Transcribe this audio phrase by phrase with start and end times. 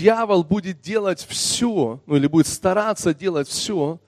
[0.00, 4.00] дьявол будет делать все, ну или будет стараться делать все,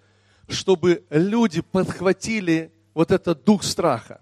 [0.48, 4.20] чтобы люди подхватили вот этот дух страха.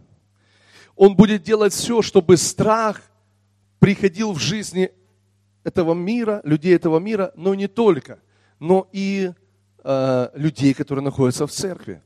[0.97, 3.01] Он будет делать все, чтобы страх
[3.79, 4.91] приходил в жизни
[5.63, 8.19] этого мира, людей этого мира, но не только,
[8.59, 9.33] но и
[9.85, 12.03] э, людей, которые находятся в церкви.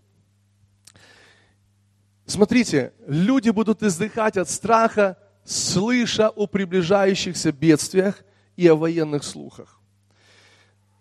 [2.26, 8.22] Смотрите, люди будут издыхать от страха, слыша о приближающихся бедствиях
[8.56, 9.80] и о военных слухах.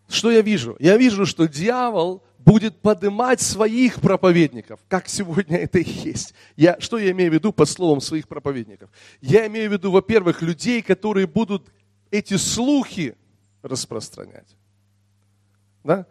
[0.07, 0.75] Что я вижу?
[0.79, 6.33] Я вижу, что дьявол будет поднимать своих проповедников, как сегодня это и есть.
[6.55, 8.89] Я, что я имею в виду под словом своих проповедников?
[9.21, 11.71] Я имею в виду, во-первых, людей, которые будут
[12.11, 13.15] эти слухи
[13.61, 14.55] распространять.
[15.83, 16.05] Да?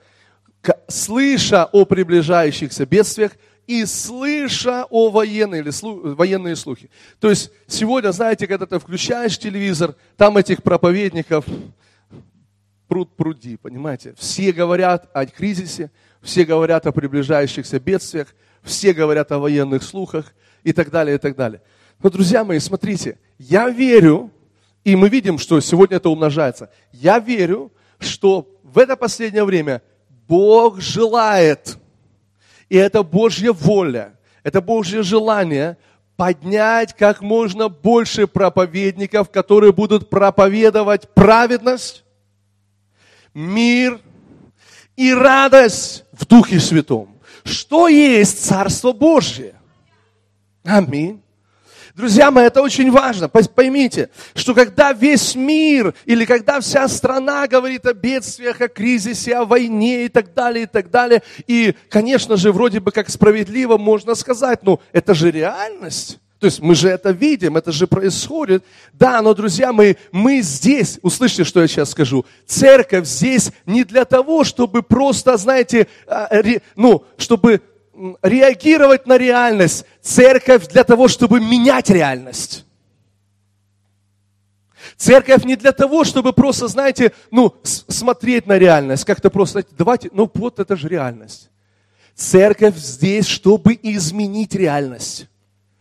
[0.88, 3.33] Слыша о приближающихся бедствиях
[3.66, 6.91] и слыша о военной или слу, военные слухи.
[7.20, 11.44] То есть сегодня, знаете, когда ты включаешь телевизор, там этих проповедников
[12.88, 14.14] пруд пруди, понимаете?
[14.19, 20.72] Все говорят о кризисе, все говорят о приближающихся бедствиях, все говорят о военных слухах и
[20.72, 21.62] так далее, и так далее.
[22.02, 24.30] Но, друзья мои, смотрите, я верю,
[24.84, 29.82] и мы видим, что сегодня это умножается, я верю, что в это последнее время
[30.28, 31.78] Бог желает,
[32.73, 35.77] и это Божья воля, это Божье желание
[36.17, 42.03] поднять как можно больше проповедников, которые будут проповедовать праведность,
[43.34, 44.00] мир
[44.97, 47.11] и радость в Духе Святом.
[47.45, 49.55] Что есть Царство Божье?
[50.65, 51.22] Аминь.
[51.94, 53.28] Друзья мои, это очень важно.
[53.28, 59.44] Поймите, что когда весь мир или когда вся страна говорит о бедствиях, о кризисе, о
[59.44, 64.14] войне и так далее, и так далее, и, конечно же, вроде бы как справедливо можно
[64.14, 66.19] сказать, ну, это же реальность.
[66.38, 68.64] То есть мы же это видим, это же происходит.
[68.94, 74.06] Да, но, друзья, мы, мы здесь, услышьте, что я сейчас скажу, церковь здесь не для
[74.06, 76.28] того, чтобы просто, знаете, а,
[76.75, 77.60] ну, чтобы
[78.22, 79.84] реагировать на реальность.
[80.00, 82.64] Церковь для того, чтобы менять реальность.
[84.96, 90.30] Церковь не для того, чтобы просто, знаете, ну, смотреть на реальность, как-то просто, давайте, ну
[90.32, 91.50] вот это же реальность.
[92.14, 95.28] Церковь здесь, чтобы изменить реальность.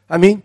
[0.08, 0.44] Аминь.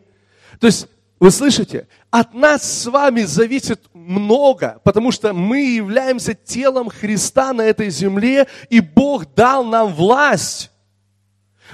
[0.61, 0.89] То есть,
[1.19, 7.63] вы слышите, от нас с вами зависит много, потому что мы являемся телом Христа на
[7.63, 10.71] этой земле, и Бог дал нам власть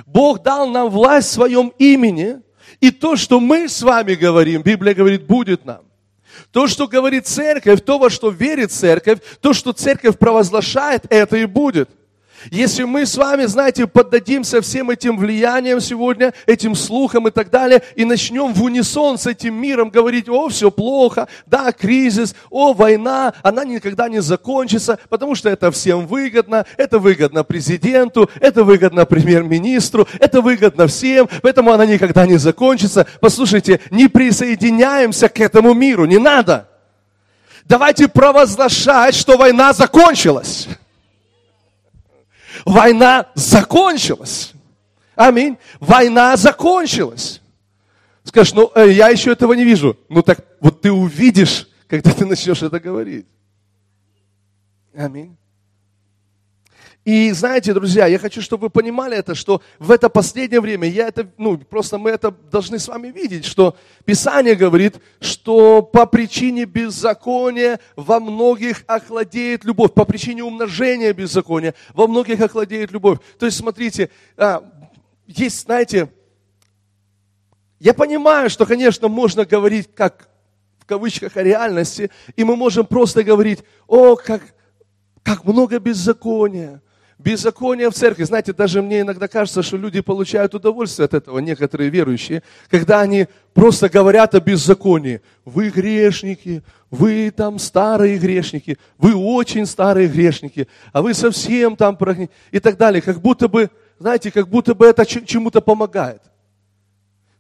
[0.07, 2.41] Бог дал нам власть в своем имени,
[2.81, 5.83] и то, что мы с вами говорим, Библия говорит, будет нам.
[6.51, 11.47] То, что говорит церковь, то, во что верит церковь, то, что церковь провозглашает, это и
[11.47, 11.91] будет–
[12.51, 17.83] если мы с вами, знаете, поддадимся всем этим влияниям сегодня, этим слухам и так далее,
[17.95, 23.35] и начнем в унисон с этим миром говорить, о, все плохо, да, кризис, о, война,
[23.43, 30.09] она никогда не закончится, потому что это всем выгодно, это выгодно президенту, это выгодно премьер-министру,
[30.19, 33.07] это выгодно всем, поэтому она никогда не закончится.
[33.21, 36.69] Послушайте, не присоединяемся к этому миру, не надо.
[37.65, 40.69] Давайте провозглашать, что война закончилась.
[42.65, 44.53] Война закончилась.
[45.15, 45.59] Аминь.
[45.81, 47.41] Война закончилась.
[48.25, 49.97] Скажешь, ну э, я еще этого не вижу.
[50.09, 53.27] Ну так вот ты увидишь, когда ты начнешь это говорить.
[54.95, 55.37] Аминь.
[57.05, 61.09] И знаете, друзья, я хочу, чтобы вы понимали это, что в это последнее время, я
[61.09, 66.65] это, ну, просто мы это должны с вами видеть, что Писание говорит, что по причине
[66.65, 73.19] беззакония во многих охладеет любовь, по причине умножения беззакония во многих охладеет любовь.
[73.37, 74.63] То есть, смотрите, а,
[75.27, 76.09] есть, знаете,
[77.81, 80.29] я понимаю, что, конечно, можно говорить как
[80.79, 84.43] в кавычках о реальности, и мы можем просто говорить, о, как,
[85.25, 86.81] как много беззакония,
[87.19, 88.25] Беззаконие в церкви.
[88.25, 93.27] Знаете, даже мне иногда кажется, что люди получают удовольствие от этого, некоторые верующие, когда они
[93.55, 95.21] просто говорят о беззаконии.
[95.45, 101.97] Вы грешники, вы там старые грешники, вы очень старые грешники, а вы совсем там
[102.51, 103.01] и так далее.
[103.01, 106.23] Как будто бы, знаете, как будто бы это чему-то помогает.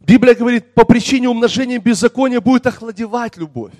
[0.00, 3.72] Библия говорит, по причине умножения беззакония будет охладевать любовь.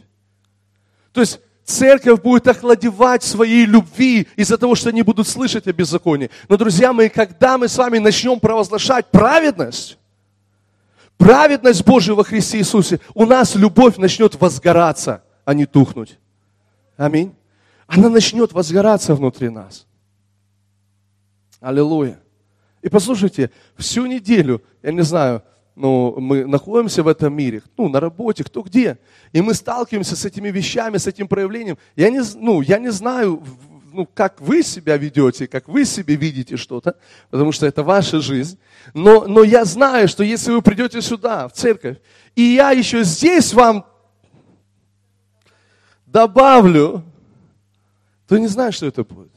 [1.13, 6.31] То есть церковь будет охладевать своей любви из-за того, что они будут слышать о беззаконии.
[6.49, 9.99] Но, друзья мои, когда мы с вами начнем провозглашать праведность,
[11.17, 16.19] праведность Божию во Христе Иисусе, у нас любовь начнет возгораться, а не тухнуть.
[16.97, 17.35] Аминь.
[17.87, 19.87] Она начнет возгораться внутри нас.
[21.61, 22.19] Аллилуйя.
[22.83, 25.43] И послушайте, всю неделю, я не знаю,
[25.75, 28.99] ну, мы находимся в этом мире, ну, на работе, кто где,
[29.33, 31.79] и мы сталкиваемся с этими вещами, с этим проявлением.
[31.97, 33.43] Я не, ну, я не знаю,
[33.93, 36.97] ну, как вы себя ведете, как вы себе видите что-то,
[37.31, 38.59] потому что это ваша жизнь.
[38.95, 41.99] Но, но я знаю, что если вы придете сюда, в церковь,
[42.35, 43.87] и я еще здесь вам
[46.07, 47.03] добавлю,
[48.29, 49.33] то не знаю, что это будет.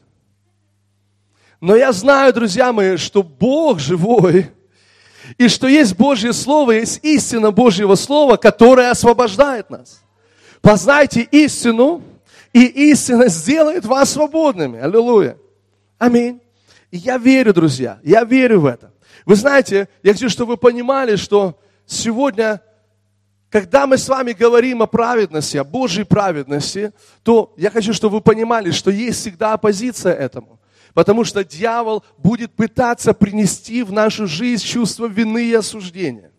[1.60, 4.50] Но я знаю, друзья мои, что Бог живой,
[5.38, 10.02] и что есть Божье Слово, есть истина Божьего Слова, которая освобождает нас.
[10.60, 12.02] Познайте истину,
[12.52, 14.80] и истина сделает вас свободными.
[14.80, 15.36] Аллилуйя.
[15.98, 16.40] Аминь.
[16.90, 18.92] И я верю, друзья, я верю в это.
[19.26, 22.62] Вы знаете, я хочу, чтобы вы понимали, что сегодня,
[23.50, 26.92] когда мы с вами говорим о праведности, о Божьей праведности,
[27.22, 30.55] то я хочу, чтобы вы понимали, что есть всегда оппозиция этому.
[30.96, 36.32] Потому что дьявол будет пытаться принести в нашу жизнь чувство вины и осуждения.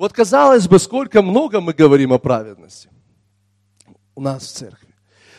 [0.00, 2.90] Вот казалось бы, сколько много мы говорим о праведности
[4.16, 4.92] у нас в церкви.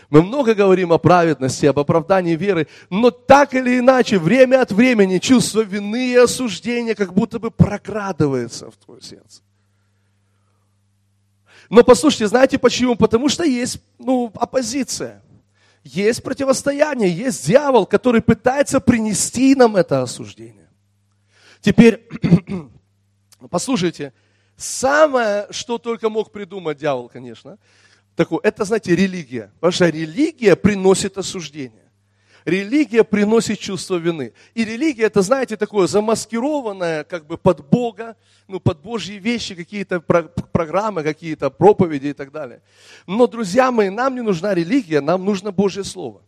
[0.09, 5.17] Мы много говорим о праведности, об оправдании веры, но так или иначе, время от времени
[5.17, 9.41] чувство вины и осуждения как будто бы прокрадывается в твое сердце.
[11.69, 12.95] Но послушайте, знаете почему?
[12.95, 15.24] Потому что есть ну, оппозиция
[15.85, 20.67] есть противостояние, есть дьявол, который пытается принести нам это осуждение.
[21.61, 22.09] Теперь,
[23.51, 24.11] послушайте,
[24.57, 27.59] самое, что только мог придумать дьявол, конечно,
[28.15, 29.51] такое, это, знаете, религия.
[29.69, 31.84] Что религия приносит осуждение.
[32.45, 34.31] Религия приносит чувство вины.
[34.53, 38.15] И религия, это, знаете, такое замаскированное как бы под Бога,
[38.47, 42.61] ну, под Божьи вещи, какие-то программы, какие-то проповеди и так далее.
[43.07, 46.21] Но, друзья мои, нам не нужна религия, нам нужно Божье Слово.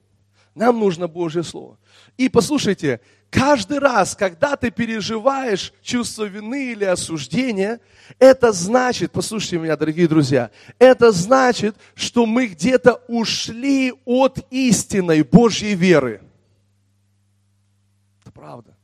[0.58, 1.78] Нам нужно Божье Слово.
[2.18, 3.00] И послушайте,
[3.30, 7.80] каждый раз, когда ты переживаешь чувство вины или осуждения,
[8.18, 10.50] это значит, послушайте меня, дорогие друзья,
[10.80, 16.24] это значит, что мы где-то ушли от истинной Божьей веры.
[18.24, 18.76] Это правда.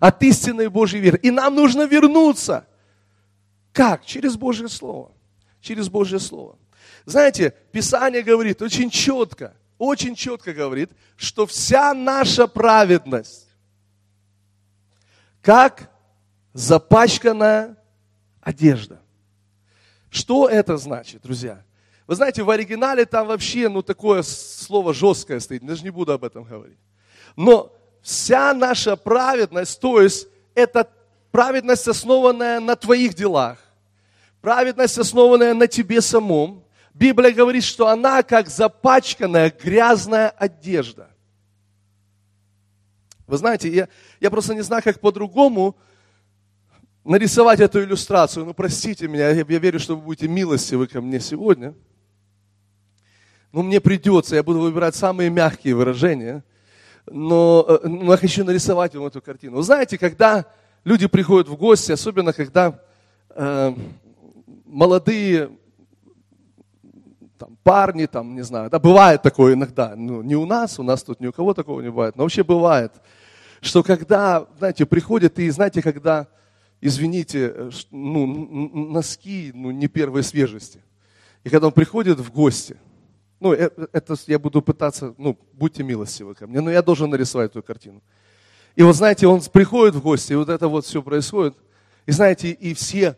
[0.00, 1.20] От истинной Божьей веры.
[1.22, 2.66] И нам нужно вернуться.
[3.74, 4.06] Как?
[4.06, 5.12] Через Божье Слово.
[5.60, 6.56] Через Божье Слово.
[7.04, 13.48] Знаете, Писание говорит очень четко, очень четко говорит, что вся наша праведность
[15.40, 15.90] как
[16.52, 17.76] запачканная
[18.40, 19.00] одежда.
[20.10, 21.62] Что это значит, друзья?
[22.06, 26.24] Вы знаете, в оригинале там вообще, ну, такое слово жесткое стоит, даже не буду об
[26.24, 26.78] этом говорить.
[27.36, 27.72] Но
[28.02, 30.88] вся наша праведность, то есть это
[31.30, 33.58] праведность, основанная на твоих делах,
[34.40, 41.10] праведность, основанная на тебе самом, Библия говорит, что она как запачканная грязная одежда.
[43.26, 43.88] Вы знаете, я,
[44.20, 45.76] я просто не знаю, как по-другому
[47.04, 48.46] нарисовать эту иллюстрацию.
[48.46, 51.74] Ну, простите меня, я, я верю, что вы будете милостивы ко мне сегодня.
[53.52, 56.44] Но мне придется, я буду выбирать самые мягкие выражения.
[57.06, 59.56] Но, э, но я хочу нарисовать вам эту картину.
[59.56, 60.46] Вы знаете, когда
[60.84, 62.80] люди приходят в гости, особенно когда
[63.30, 63.74] э,
[64.66, 65.50] молодые
[67.38, 71.02] там, парни, там, не знаю, да, бывает такое иногда, ну, не у нас, у нас
[71.02, 72.92] тут ни у кого такого не бывает, но вообще бывает,
[73.60, 76.26] что когда, знаете, приходят и, знаете, когда,
[76.80, 78.26] извините, э, ну,
[78.90, 80.82] носки, ну, не первой свежести,
[81.44, 82.76] и когда он приходит в гости,
[83.40, 87.52] ну, э, это я буду пытаться, ну, будьте милостивы ко мне, но я должен нарисовать
[87.52, 88.02] эту картину.
[88.74, 91.56] И вот, знаете, он приходит в гости, и вот это вот все происходит,
[92.06, 93.16] и знаете, и все,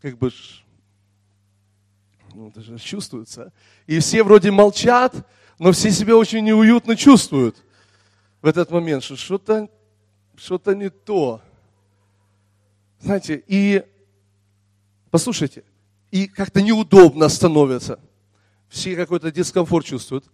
[0.00, 0.30] как бы,
[2.36, 3.50] ну, это же чувствуется.
[3.86, 5.26] И все вроде молчат,
[5.58, 7.56] но все себя очень неуютно чувствуют
[8.42, 9.70] в этот момент, что что-то
[10.36, 11.40] что не то.
[13.00, 13.82] Знаете, и
[15.10, 15.64] послушайте,
[16.10, 17.98] и как-то неудобно становится.
[18.68, 20.26] Все какой-то дискомфорт чувствуют.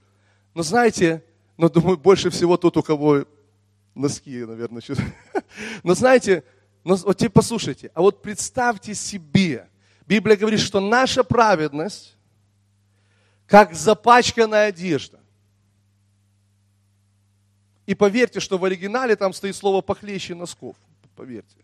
[0.55, 1.23] Но знаете,
[1.57, 3.27] но думаю, больше всего тот, у кого
[3.95, 5.15] носки, наверное, чувствуют.
[5.85, 6.43] Но знаете,
[6.83, 9.69] но вот теперь послушайте, а вот представьте себе,
[10.07, 12.17] Библия говорит, что наша праведность,
[13.47, 15.21] как запачканная одежда.
[17.87, 20.77] И поверьте, что в оригинале там стоит слово похлеще носков.
[21.17, 21.57] Поверьте.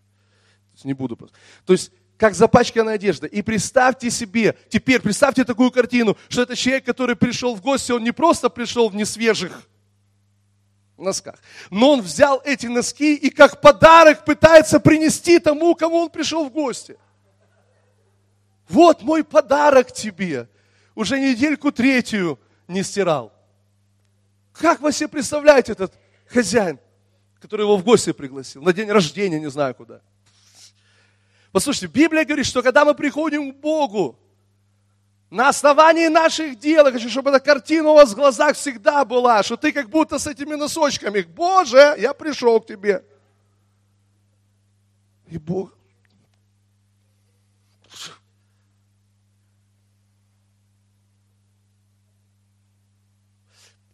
[0.84, 1.36] Не буду просто.
[1.64, 3.26] То есть, как запачканная одежда.
[3.26, 8.04] И представьте себе, теперь представьте такую картину, что это человек, который пришел в гости, он
[8.04, 9.68] не просто пришел в несвежих
[10.96, 11.38] носках,
[11.70, 16.52] но он взял эти носки и как подарок пытается принести тому, кому он пришел в
[16.52, 16.96] гости–
[18.68, 20.48] вот мой подарок тебе.
[20.94, 23.32] Уже недельку третью не стирал.
[24.52, 25.94] Как вы себе представляете этот
[26.26, 26.78] хозяин,
[27.40, 30.00] который его в гости пригласил, на день рождения, не знаю куда.
[31.52, 34.18] Послушайте, Библия говорит, что когда мы приходим к Богу,
[35.30, 39.42] на основании наших дел, я хочу, чтобы эта картина у вас в глазах всегда была,
[39.42, 43.04] что ты как будто с этими носочками, Боже, я пришел к тебе.
[45.26, 45.77] И Бог,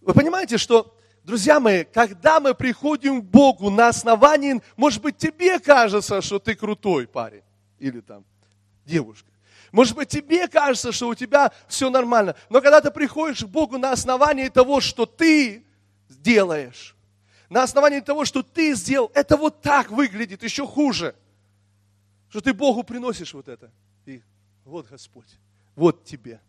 [0.04, 0.94] Вы понимаете, что,
[1.24, 6.54] друзья мои, когда мы приходим к Богу на основании, может быть, тебе кажется, что ты
[6.54, 7.42] крутой парень
[7.78, 8.24] или там
[8.84, 9.30] девушка.
[9.72, 12.36] Может быть, тебе кажется, что у тебя все нормально.
[12.50, 15.64] Но когда ты приходишь к Богу на основании того, что ты
[16.08, 16.94] делаешь,
[17.48, 21.14] на основании того, что ты сделал, это вот так выглядит, еще хуже.
[22.28, 23.70] Что ты Богу приносишь вот это.
[24.04, 24.22] И
[24.64, 25.38] вот Господь,
[25.74, 26.40] вот тебе.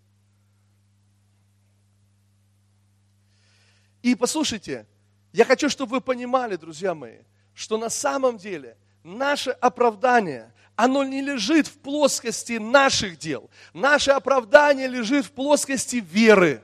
[4.05, 4.85] И послушайте,
[5.33, 7.21] я хочу, чтобы вы понимали, друзья мои,
[7.55, 13.49] что на самом деле наше оправдание, оно не лежит в плоскости наших дел.
[13.73, 16.61] Наше оправдание лежит в плоскости веры.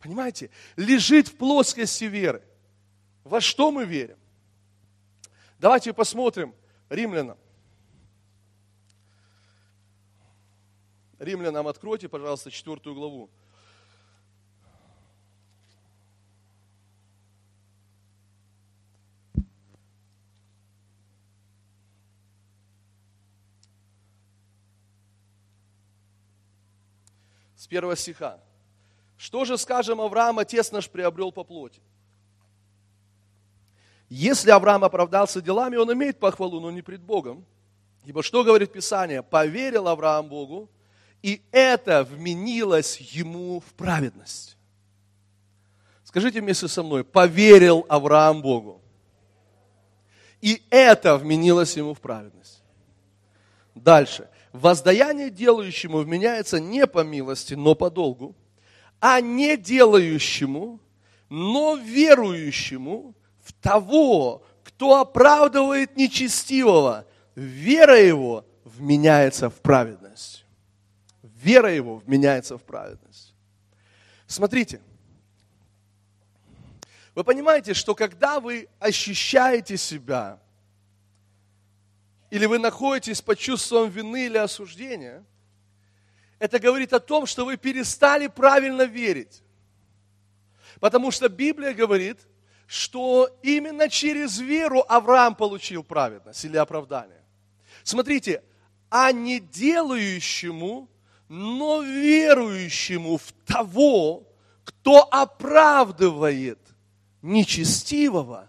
[0.00, 0.50] Понимаете?
[0.74, 2.42] Лежит в плоскости веры.
[3.22, 4.18] Во что мы верим?
[5.60, 6.52] Давайте посмотрим
[6.88, 7.38] римлянам.
[11.20, 13.30] Римлянам откройте, пожалуйста, четвертую главу.
[27.56, 28.38] С первого стиха.
[29.16, 31.80] Что же скажем, Авраам, отец наш приобрел по плоти?
[34.08, 37.44] Если Авраам оправдался делами, он имеет похвалу, но не пред Богом.
[38.04, 39.22] Ибо что говорит Писание?
[39.22, 40.70] Поверил Авраам Богу,
[41.22, 44.56] и это вменилось ему в праведность.
[46.04, 48.80] Скажите вместе со мной, поверил Авраам Богу,
[50.40, 52.62] и это вменилось ему в праведность.
[53.74, 58.34] Дальше воздаяние делающему вменяется не по милости, но по долгу,
[59.00, 60.80] а не делающему,
[61.28, 70.44] но верующему в того, кто оправдывает нечестивого, вера его вменяется в праведность.
[71.22, 73.34] Вера его вменяется в праведность.
[74.26, 74.80] Смотрите,
[77.14, 80.40] вы понимаете, что когда вы ощущаете себя
[82.30, 85.24] или вы находитесь под чувством вины или осуждения,
[86.38, 89.42] это говорит о том, что вы перестали правильно верить.
[90.80, 92.18] Потому что Библия говорит,
[92.66, 97.22] что именно через веру Авраам получил праведность или оправдание.
[97.82, 98.42] Смотрите,
[98.90, 100.90] а не делающему,
[101.28, 104.26] но верующему в того,
[104.64, 106.58] кто оправдывает
[107.22, 108.48] нечестивого,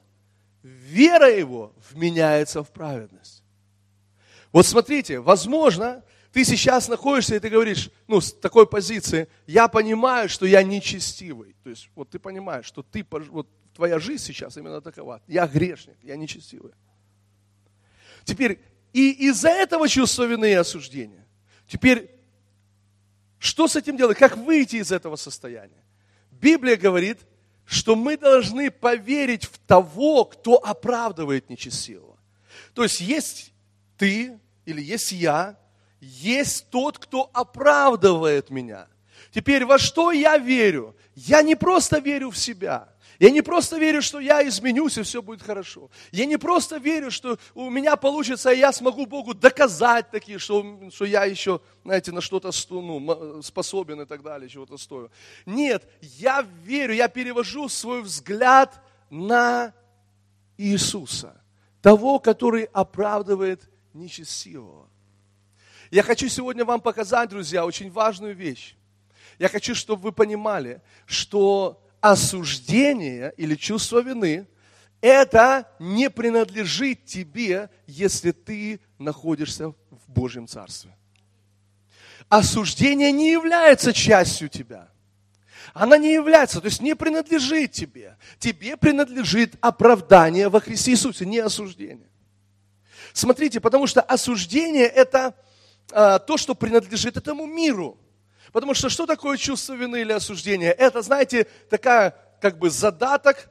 [0.64, 3.17] вера его вменяется в праведность.
[4.51, 10.30] Вот смотрите, возможно, ты сейчас находишься и ты говоришь, ну, с такой позиции, я понимаю,
[10.30, 11.56] что я нечестивый.
[11.63, 15.22] То есть, вот ты понимаешь, что ты, вот твоя жизнь сейчас именно такова.
[15.27, 16.74] Я грешник, я нечестивый.
[18.24, 18.60] Теперь,
[18.94, 21.25] и из-за этого чувства вины и осуждения,
[21.68, 22.10] теперь,
[23.39, 24.18] что с этим делать?
[24.18, 25.84] Как выйти из этого состояния?
[26.32, 27.20] Библия говорит,
[27.66, 32.18] что мы должны поверить в того, кто оправдывает нечестивого.
[32.74, 33.54] То есть есть
[33.98, 35.58] ты, или есть я,
[36.00, 38.88] есть тот, кто оправдывает меня.
[39.32, 40.96] Теперь во что я верю?
[41.16, 42.89] Я не просто верю в себя.
[43.20, 45.89] Я не просто верю, что я изменюсь и все будет хорошо.
[46.12, 50.63] Я не просто верю, что у меня получится, и я смогу Богу доказать такие, что,
[50.92, 55.10] что я еще, знаете, на что-то ну, способен и так далее, чего-то стою.
[55.48, 59.74] Нет, я верю, я перевожу свой взгляд на
[60.58, 61.42] Иисуса,
[61.82, 64.89] того, который оправдывает нечестивого.
[65.92, 68.75] Я хочу сегодня вам показать, друзья, очень важную вещь.
[69.39, 74.48] Я хочу, чтобы вы понимали, что осуждение или чувство вины–
[75.01, 79.75] это не принадлежит тебе, если ты находишься в
[80.08, 80.96] Божьем Царстве.
[82.30, 84.89] Осуждение не является частью тебя.
[85.74, 88.18] Она не является, то есть не принадлежит тебе.
[88.39, 92.10] Тебе принадлежит оправдание во Христе Иисусе, не осуждение.
[93.18, 95.34] Смотрите, потому что осуждение это
[95.92, 97.98] а, то, что принадлежит этому миру.
[98.52, 100.72] Потому что что такое чувство вины или осуждения?
[100.72, 103.50] Это, знаете, такая как бы задаток,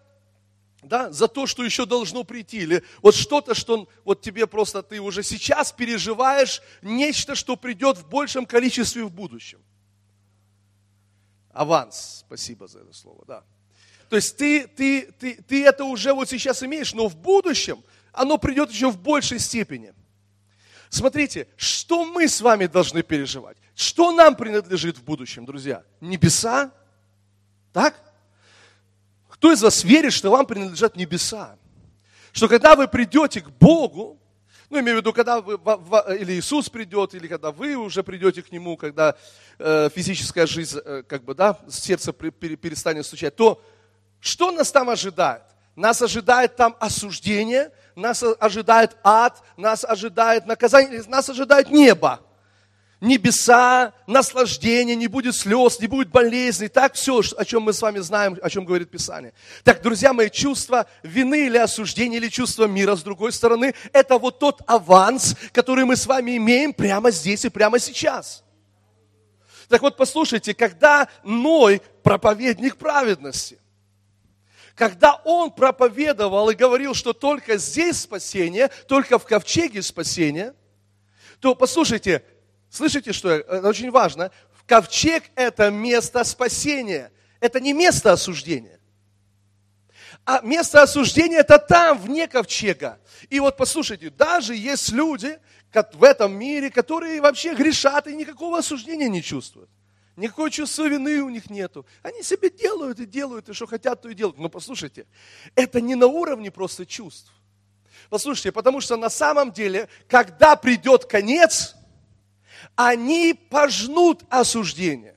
[0.82, 2.58] да, за то, что еще должно прийти.
[2.58, 8.08] Или вот что-то, что вот тебе просто ты уже сейчас переживаешь нечто, что придет в
[8.08, 9.58] большем количестве в будущем.
[11.52, 13.42] Аванс, спасибо за это слово, да.
[14.08, 17.82] То есть ты, ты, ты, ты это уже вот сейчас имеешь, но в будущем
[18.16, 19.94] оно придет еще в большей степени.
[20.88, 23.56] Смотрите, что мы с вами должны переживать?
[23.75, 25.85] Что нам принадлежит в будущем, друзья?
[26.00, 26.73] Небеса?
[27.73, 27.94] Так?
[29.28, 31.56] Кто из вас верит, что вам принадлежат небеса?
[32.32, 34.18] Что когда вы придете к Богу,
[34.70, 35.54] ну, имею в виду, когда вы,
[36.18, 39.14] или Иисус придет, или когда вы уже придете к Нему, когда
[39.58, 43.62] э, физическая жизнь, э, как бы, да, сердце перестанет стучать, то
[44.20, 45.42] что нас там ожидает?
[45.76, 52.20] Нас ожидает там осуждение, нас ожидает ад, нас ожидает наказание, нас ожидает небо.
[53.00, 56.68] Небеса, наслаждение, не будет слез, не будет болезней.
[56.68, 59.34] Так все, о чем мы с вами знаем, о чем говорит Писание.
[59.64, 64.38] Так, друзья мои, чувство вины или осуждения, или чувство мира, с другой стороны, это вот
[64.38, 68.44] тот аванс, который мы с вами имеем прямо здесь и прямо сейчас.
[69.68, 73.58] Так вот, послушайте, когда Ной, проповедник праведности,
[74.76, 80.54] когда он проповедовал и говорил, что только здесь спасение, только в ковчеге спасение,
[81.40, 82.23] то послушайте,
[82.71, 84.30] слышите, что это очень важно,
[84.66, 88.78] ковчег– это место спасения, это не место осуждения.
[90.26, 93.00] А место осуждения– это там, вне ковчега.
[93.30, 95.38] И вот послушайте, даже есть люди
[95.73, 99.71] в этом мире, которые вообще грешат и никакого осуждения не чувствуют.
[100.16, 101.85] Никакого чувства вины у них нету.
[102.02, 104.38] Они себе делают и делают, и что хотят, то и делают.
[104.38, 105.06] Но послушайте,
[105.54, 107.30] это не на уровне просто чувств.
[108.08, 111.75] Послушайте, потому что на самом деле, когда придет конец,
[112.75, 115.16] они пожнут осуждение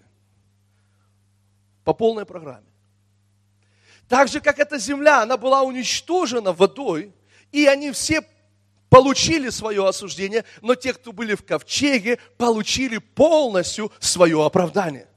[1.85, 2.67] по полной программе.
[4.09, 7.13] Так же, как эта земля, она была уничтожена водой,
[7.51, 8.21] и они все
[8.89, 15.07] получили свое осуждение, но те, кто были в ковчеге, получили полностью свое оправдание.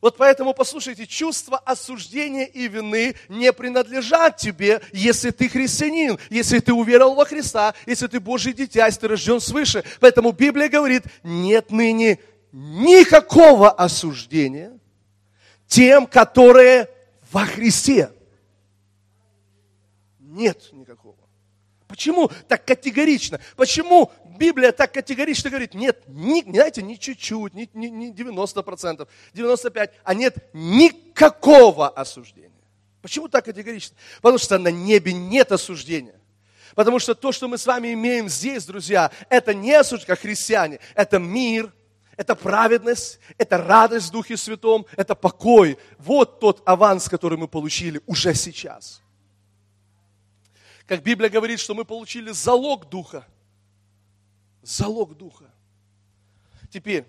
[0.00, 6.74] Вот поэтому, послушайте, чувство осуждения и вины не принадлежат тебе, если ты христианин, если ты
[6.74, 9.82] уверовал во Христа, если ты Божий дитя, если ты рожден свыше.
[10.00, 12.18] Поэтому Библия говорит, нет ныне
[12.52, 14.78] никакого осуждения
[15.66, 16.90] тем, которые
[17.32, 18.12] во Христе.
[20.20, 21.16] Нет никакого.
[21.86, 23.40] Почему так категорично?
[23.56, 29.90] Почему Библия так категорично говорит, нет, не, знаете, не чуть-чуть, не, не, не 90%, 95%,
[30.02, 32.50] а нет никакого осуждения.
[33.00, 33.96] Почему так категорично?
[34.16, 36.18] Потому что на небе нет осуждения.
[36.74, 40.80] Потому что то, что мы с вами имеем здесь, друзья, это не осуждение, как христиане,
[40.94, 41.72] это мир,
[42.16, 45.78] это праведность, это радость в Духе Святом, это покой.
[45.98, 49.03] Вот тот аванс, который мы получили уже сейчас.
[50.86, 53.26] Как Библия говорит, что мы получили залог Духа.
[54.62, 55.50] Залог Духа.
[56.70, 57.06] Теперь,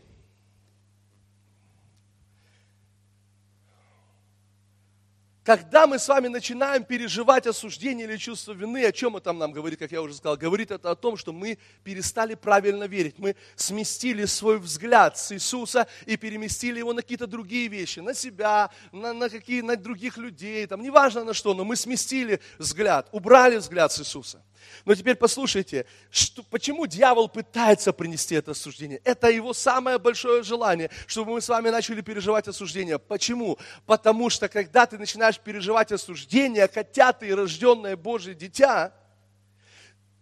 [5.46, 9.78] Когда мы с вами начинаем переживать осуждение или чувство вины, о чем это нам говорит,
[9.78, 13.20] как я уже сказал, говорит это о том, что мы перестали правильно верить.
[13.20, 18.72] Мы сместили свой взгляд с Иисуса и переместили его на какие-то другие вещи, на себя,
[18.92, 23.58] на, на, какие, на других людей, там, неважно на что, но мы сместили взгляд, убрали
[23.58, 24.42] взгляд с Иисуса.
[24.86, 29.02] Но теперь послушайте, что, почему дьявол пытается принести это осуждение?
[29.04, 33.00] Это его самое большое желание, чтобы мы с вами начали переживать осуждение.
[33.00, 33.58] Почему?
[33.86, 38.94] Потому что когда ты начинаешь переживать осуждение, хотя ты рожденное Божье дитя,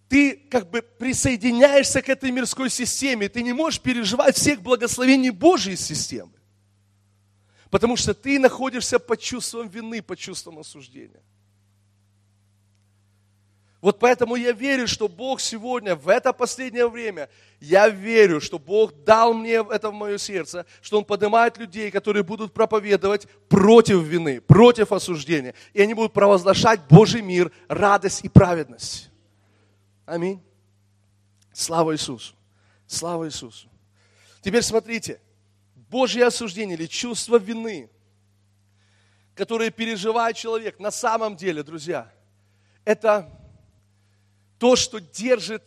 [0.08, 5.76] ты как бы присоединяешься к этой мирской системе, ты не можешь переживать всех благословений Божьей
[5.76, 6.34] системы.
[7.72, 11.24] Потому что ты находишься под чувством вины, под чувством осуждения.
[13.84, 17.28] Вот поэтому я верю, что Бог сегодня, в это последнее время,
[17.60, 22.24] я верю, что Бог дал мне это в мое сердце, что Он поднимает людей, которые
[22.24, 25.54] будут проповедовать против вины, против осуждения.
[25.74, 29.10] И они будут провозглашать Божий мир, радость и праведность.
[30.06, 30.42] Аминь.
[31.52, 32.36] Слава Иисусу.
[32.88, 33.68] Слава Иисусу.
[34.40, 35.20] Теперь смотрите.
[35.76, 37.90] Божье осуждение или чувство вины,
[39.36, 42.10] которое переживает человек, на самом деле, друзья,
[42.86, 43.30] это
[44.64, 45.62] то, что держит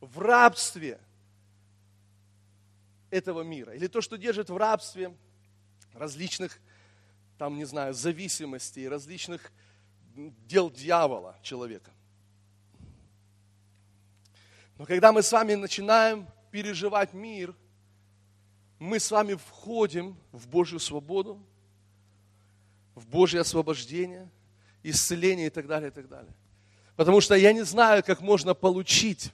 [0.00, 0.98] в рабстве
[3.10, 5.16] этого мира, или то, что держит в рабстве
[5.94, 6.58] различных,
[7.38, 9.52] там, не знаю, зависимостей, различных
[10.16, 11.92] дел дьявола человека.
[14.78, 17.54] Но когда мы с вами начинаем переживать мир,
[18.80, 21.40] мы с вами входим в Божью свободу,
[22.96, 24.28] в Божье освобождение,
[24.82, 26.34] исцеление и так далее, и так далее.
[26.96, 29.30] Потому что я не знаю, как можно получить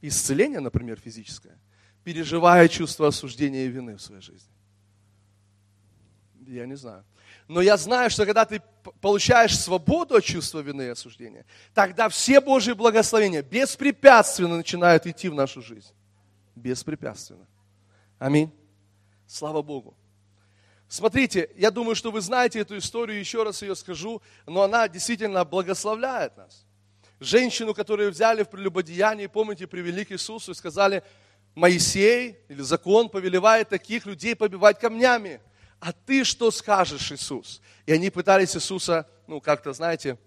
[0.00, 1.58] исцеление, например, физическое,
[2.04, 4.50] переживая чувство осуждения и вины в своей жизни.
[6.46, 7.04] Я не знаю.
[7.46, 8.62] Но я знаю, что когда ты
[9.00, 15.34] получаешь свободу от чувства вины и осуждения, тогда все Божьи благословения беспрепятственно начинают идти в
[15.34, 15.92] нашу жизнь.
[16.56, 17.46] Беспрепятственно.
[18.18, 18.52] Аминь.
[19.26, 19.96] Слава Богу.
[20.88, 25.44] Смотрите, я думаю, что вы знаете эту историю, еще раз ее скажу, но она действительно
[25.44, 26.66] благословляет нас.
[27.20, 31.02] Женщину, которую взяли в прелюбодеянии, помните, привели к Иисусу и сказали,
[31.54, 35.40] Моисей или закон повелевает таких людей побивать камнями
[35.80, 37.62] а ты что скажешь, Иисус?
[37.86, 40.18] И они пытались Иисуса, ну, как-то, знаете,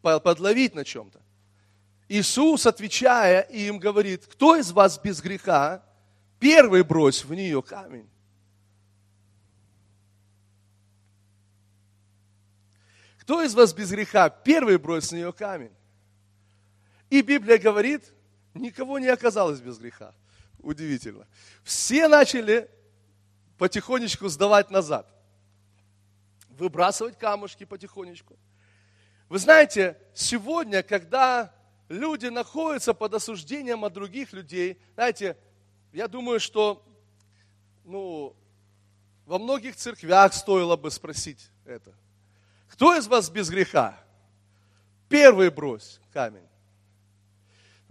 [0.00, 1.20] подловить на чем-то.
[2.08, 5.84] Иисус, отвечая, им говорит, кто из вас без греха,
[6.40, 8.08] первый брось в нее камень.
[13.18, 15.72] Кто из вас без греха, первый брось в нее камень.
[17.12, 18.10] И Библия говорит,
[18.54, 20.14] никого не оказалось без греха.
[20.60, 21.26] Удивительно.
[21.62, 22.70] Все начали
[23.58, 25.06] потихонечку сдавать назад.
[26.48, 28.38] Выбрасывать камушки потихонечку.
[29.28, 31.54] Вы знаете, сегодня, когда
[31.90, 35.36] люди находятся под осуждением от других людей, знаете,
[35.92, 36.82] я думаю, что
[37.84, 38.34] ну,
[39.26, 41.92] во многих церквях стоило бы спросить это.
[42.68, 44.02] Кто из вас без греха?
[45.10, 46.48] Первый брось камень.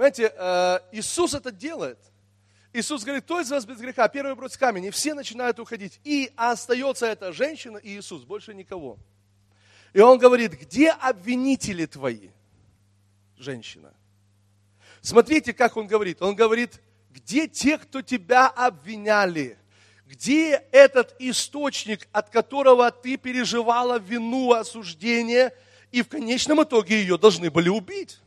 [0.01, 1.99] Знаете, э, Иисус это делает.
[2.73, 4.07] Иисус говорит, кто из вас без греха?
[4.07, 4.85] Первый бросит камень.
[4.85, 5.99] И все начинают уходить.
[6.03, 8.97] И остается эта женщина и Иисус, больше никого.
[9.93, 12.29] И он говорит, где обвинители твои?
[13.37, 13.93] Женщина.
[15.01, 16.19] Смотрите, как он говорит.
[16.23, 19.55] Он говорит, где те, кто тебя обвиняли?
[20.07, 25.53] Где этот источник, от которого ты переживала вину, осуждение,
[25.91, 28.19] и в конечном итоге ее должны были убить?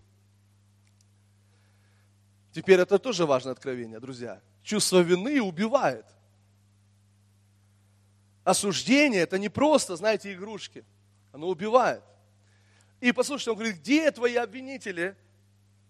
[2.54, 4.40] Теперь это тоже важное откровение, друзья.
[4.62, 6.06] Чувство вины убивает.
[8.44, 10.84] Осуждение– это не просто, знаете, игрушки.
[11.32, 12.04] Оно убивает.
[13.00, 15.16] И послушайте, он говорит, где твои обвинители?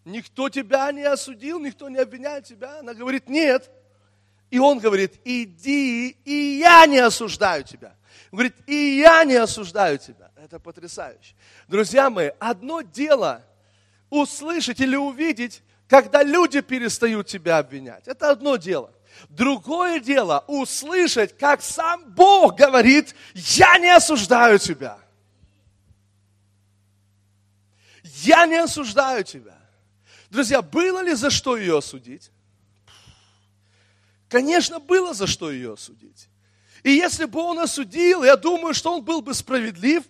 [0.06, 2.78] Никто тебя не осудил, никто не обвиняет тебя.
[2.78, 3.70] Она говорит, нет.
[4.50, 7.94] И он говорит, иди, и я не осуждаю тебя.
[8.32, 10.30] Он говорит, и я не осуждаю тебя.
[10.36, 11.34] Это потрясающе.
[11.68, 13.44] Друзья мои, одно дело
[14.08, 18.08] услышать или увидеть, когда люди перестают тебя обвинять.
[18.08, 18.92] Это одно дело.
[19.28, 24.98] Другое дело услышать, как сам Бог говорит, я не осуждаю тебя.
[28.02, 29.58] Я не осуждаю тебя.
[30.30, 32.30] Друзья, было ли за что ее осудить?
[34.28, 36.28] Конечно, было за что ее осудить.
[36.82, 40.02] И если бы он осудил, я думаю, что он был бы справедлив,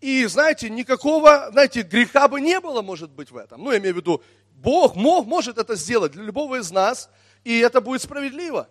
[0.00, 3.62] и, знаете, никакого, знаете, греха бы не было, может быть, в этом.
[3.62, 4.22] Ну, я имею в виду,
[4.62, 7.08] Бог мог, может это сделать для любого из нас,
[7.44, 8.68] и это будет справедливо.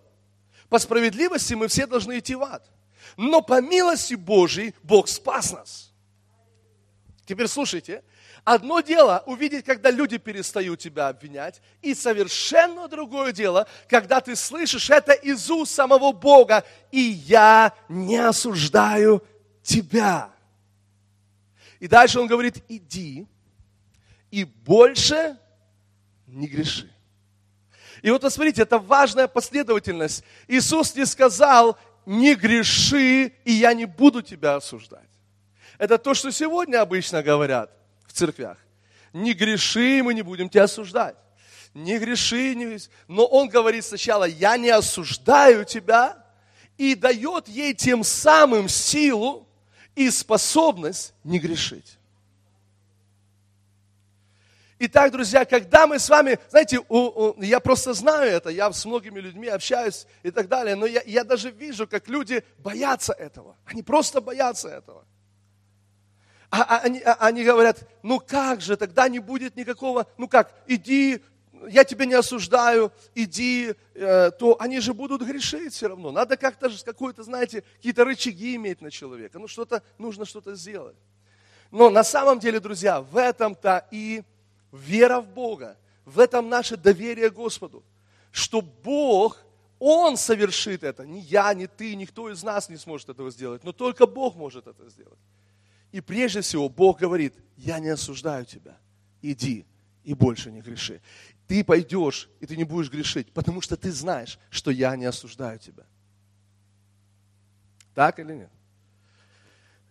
[0.70, 2.70] По справедливости мы все должны идти в ад.
[3.18, 5.92] Но по милости Божьей Бог спас нас.
[7.26, 8.04] Теперь слушайте,
[8.44, 14.92] одно дело увидеть, когда люди перестают тебя обвинять, и совершенно другое дело, когда ты слышишь
[14.92, 19.24] это из уст самого Бога, и я не осуждаю
[19.64, 20.30] тебя.
[21.80, 23.28] И дальше он говорит, иди,
[24.30, 25.38] и больше
[26.30, 26.90] не греши.
[28.02, 30.24] И вот посмотрите, это важная последовательность.
[30.48, 35.10] Иисус не сказал, не греши, и я не буду тебя осуждать.
[35.78, 37.72] Это то, что сегодня обычно говорят
[38.08, 38.58] в церквях.
[39.12, 41.16] Не греши, мы не будем тебя осуждать.
[41.74, 42.80] Не греши, не...
[43.08, 46.26] но он говорит сначала, я не осуждаю тебя,
[46.80, 49.46] и дает ей тем самым силу
[49.96, 51.99] и способность не грешить.
[54.82, 58.86] Итак, друзья, когда мы с вами, знаете, у, у, я просто знаю это, я с
[58.86, 63.58] многими людьми общаюсь и так далее, но я, я даже вижу, как люди боятся этого.
[63.66, 65.04] Они просто боятся этого.
[66.50, 70.54] А, а, они, а, они говорят, ну как же, тогда не будет никакого, ну как,
[70.66, 71.22] иди,
[71.68, 76.12] я тебя не осуждаю, иди, э, то они же будут грешить все равно.
[76.12, 79.40] Надо как-то же, какую-то, знаете, какие-то рычаги иметь на человека.
[79.40, 80.96] Ну что-то, нужно что-то сделать.
[81.70, 84.24] Но на самом деле, друзья, в этом-то и
[84.72, 87.84] вера в Бога, в этом наше доверие Господу,
[88.32, 89.44] что Бог,
[89.80, 91.06] Он совершит это.
[91.06, 94.68] Не я, не ты, никто из нас не сможет этого сделать, но только Бог может
[94.68, 95.20] это сделать.
[95.92, 98.78] И прежде всего Бог говорит, я не осуждаю тебя,
[99.22, 99.66] иди
[100.04, 101.02] и больше не греши.
[101.48, 105.58] Ты пойдешь, и ты не будешь грешить, потому что ты знаешь, что я не осуждаю
[105.60, 105.84] тебя.
[107.96, 108.52] Так или нет?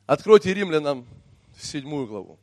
[0.06, 1.06] Откройте римлянам
[1.60, 2.38] седьмую главу.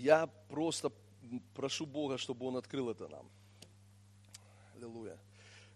[0.00, 0.90] Я просто
[1.54, 3.28] прошу Бога, чтобы Он открыл это нам.
[4.76, 5.18] Аллилуйя.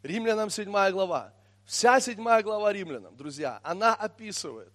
[0.03, 1.33] Римлянам 7 глава.
[1.67, 4.73] Вся 7 глава Римлянам, друзья, она описывает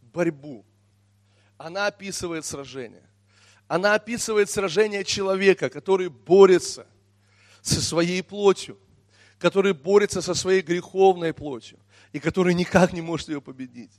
[0.00, 0.64] борьбу.
[1.58, 3.08] Она описывает сражение.
[3.68, 6.86] Она описывает сражение человека, который борется
[7.62, 8.78] со своей плотью,
[9.38, 11.78] который борется со своей греховной плотью
[12.12, 13.92] и который никак не может ее победить.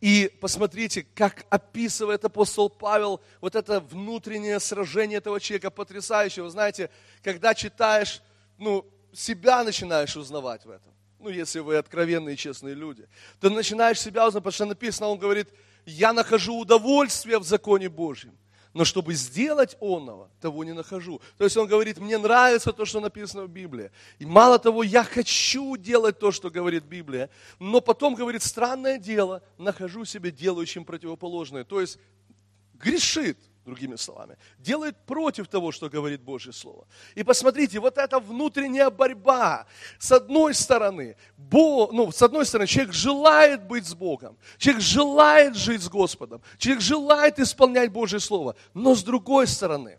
[0.00, 6.50] И посмотрите, как описывает апостол Павел вот это внутреннее сражение этого человека потрясающего.
[6.50, 6.90] Знаете,
[7.22, 8.20] когда читаешь,
[8.58, 10.92] ну, себя начинаешь узнавать в этом.
[11.18, 13.08] Ну, если вы откровенные честные люди.
[13.40, 15.48] Ты начинаешь себя узнавать, потому что написано, он говорит,
[15.86, 18.36] я нахожу удовольствие в законе Божьем
[18.76, 21.22] но чтобы сделать онного, того не нахожу.
[21.38, 23.90] То есть он говорит, мне нравится то, что написано в Библии.
[24.18, 29.42] И мало того, я хочу делать то, что говорит Библия, но потом говорит, странное дело,
[29.56, 31.64] нахожу себе делающим противоположное.
[31.64, 31.98] То есть
[32.74, 36.86] грешит другими словами, делает против того, что говорит Божье Слово.
[37.14, 39.66] И посмотрите, вот эта внутренняя борьба,
[39.98, 45.56] с одной стороны, Бог, ну, с одной стороны, человек желает быть с Богом, человек желает
[45.56, 49.98] жить с Господом, человек желает исполнять Божье Слово, но с другой стороны,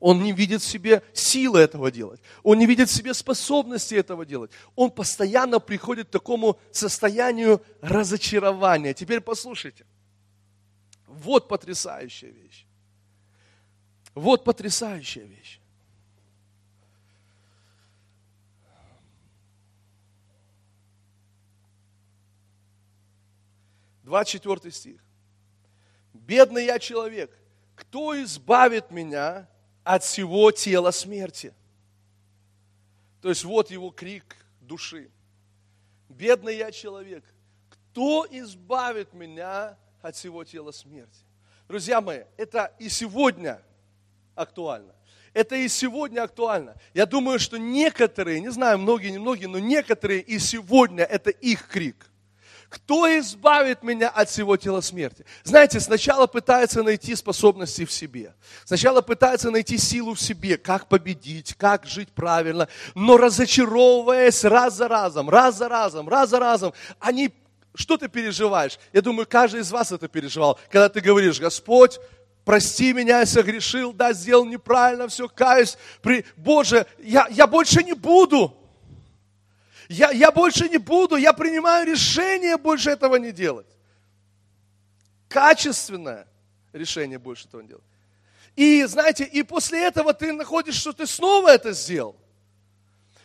[0.00, 2.20] он не видит в себе силы этого делать.
[2.42, 4.50] Он не видит в себе способности этого делать.
[4.74, 8.92] Он постоянно приходит к такому состоянию разочарования.
[8.92, 9.86] Теперь послушайте.
[11.06, 12.63] Вот потрясающая вещь.
[14.14, 15.60] Вот потрясающая вещь.
[24.04, 25.00] Двадцать четвертый стих.
[26.12, 27.36] Бедный я человек,
[27.74, 29.48] кто избавит меня
[29.82, 31.52] от всего тела смерти?
[33.20, 35.10] То есть вот его крик души.
[36.08, 37.24] Бедный я человек,
[37.70, 41.24] кто избавит меня от всего тела смерти.
[41.66, 43.60] Друзья мои, это и сегодня
[44.34, 44.94] актуально.
[45.32, 46.76] Это и сегодня актуально.
[46.94, 51.66] Я думаю, что некоторые, не знаю, многие, не многие, но некоторые и сегодня это их
[51.66, 52.08] крик.
[52.68, 55.24] Кто избавит меня от всего тела смерти?
[55.44, 58.34] Знаете, сначала пытается найти способности в себе.
[58.64, 62.68] Сначала пытается найти силу в себе, как победить, как жить правильно.
[62.94, 67.32] Но разочаровываясь раз за разом, раз за разом, раз за разом, они
[67.76, 68.78] что ты переживаешь?
[68.92, 70.58] Я думаю, каждый из вас это переживал.
[70.70, 71.98] Когда ты говоришь, Господь,
[72.44, 75.76] прости меня, я согрешил, да, сделал неправильно, все, каюсь.
[76.02, 76.24] При...
[76.36, 78.56] Боже, я, я больше не буду.
[79.88, 83.66] Я, я больше не буду, я принимаю решение больше этого не делать.
[85.28, 86.26] Качественное
[86.72, 87.84] решение больше этого не делать.
[88.56, 92.16] И знаете, и после этого ты находишь, что ты снова это сделал.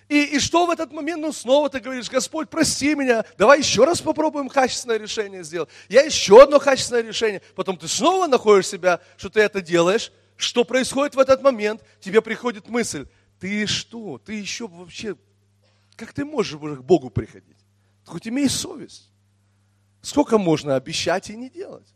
[0.10, 1.22] И, и что в этот момент?
[1.22, 5.70] Ну, снова ты говоришь, Господь, прости меня, давай еще раз попробуем качественное решение сделать.
[5.88, 7.44] Я еще одно качественное решение.
[7.56, 10.12] Потом ты снова находишь себя, что ты это делаешь.
[10.36, 11.84] Что происходит в этот момент?
[12.00, 13.06] Тебе приходит мысль,
[13.40, 14.18] ты что?
[14.18, 15.16] Ты еще вообще,
[15.96, 17.58] как ты можешь к Богу приходить?
[18.06, 19.12] Хоть имей совесть.
[20.02, 21.88] Сколько можно обещать и не делать?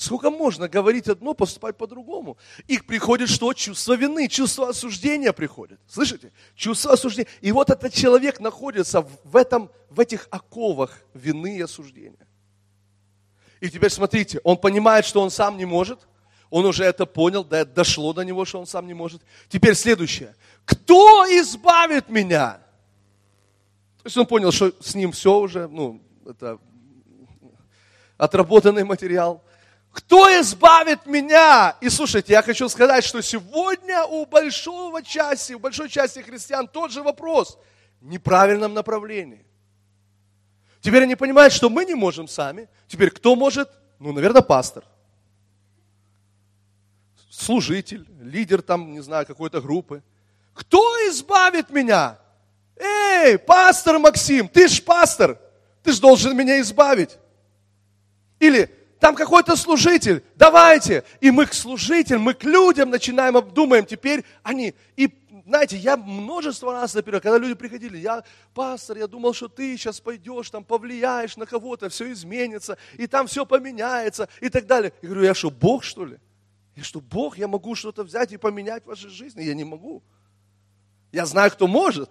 [0.00, 2.38] Сколько можно говорить одно, поступать по-другому?
[2.66, 3.52] Их приходит что?
[3.52, 5.78] Чувство вины, чувство осуждения приходит.
[5.86, 6.32] Слышите?
[6.54, 7.28] Чувство осуждения.
[7.42, 12.26] И вот этот человек находится в, этом, в этих оковах вины и осуждения.
[13.60, 16.08] И теперь смотрите, он понимает, что он сам не может.
[16.48, 19.20] Он уже это понял, да, дошло до него, что он сам не может.
[19.50, 20.34] Теперь следующее.
[20.64, 22.52] Кто избавит меня?
[23.98, 26.58] То есть он понял, что с ним все уже, ну, это
[28.16, 29.44] отработанный материал.
[29.92, 31.76] Кто избавит меня?
[31.80, 36.92] И слушайте, я хочу сказать, что сегодня у большого части, у большой части христиан тот
[36.92, 37.58] же вопрос
[38.00, 39.44] в неправильном направлении.
[40.80, 42.68] Теперь они понимают, что мы не можем сами.
[42.86, 43.68] Теперь кто может?
[43.98, 44.84] Ну, наверное, пастор.
[47.30, 50.02] Служитель, лидер там, не знаю, какой-то группы.
[50.54, 52.18] Кто избавит меня?
[52.76, 55.38] Эй, пастор Максим, ты ж пастор,
[55.82, 57.18] ты ж должен меня избавить.
[58.38, 61.04] Или там какой-то служитель, давайте.
[61.20, 64.74] И мы к служителям, мы к людям начинаем обдумаем теперь они.
[64.94, 65.08] И
[65.46, 68.22] знаете, я множество раз, например, когда люди приходили, я,
[68.54, 73.26] пастор, я думал, что ты сейчас пойдешь, там повлияешь на кого-то, все изменится, и там
[73.26, 74.92] все поменяется, и так далее.
[75.02, 76.18] Я говорю, я что, Бог, что ли?
[76.76, 79.42] Я что, Бог, я могу что-то взять и поменять в вашей жизни?
[79.42, 80.02] Я не могу.
[81.10, 82.10] Я знаю, кто может,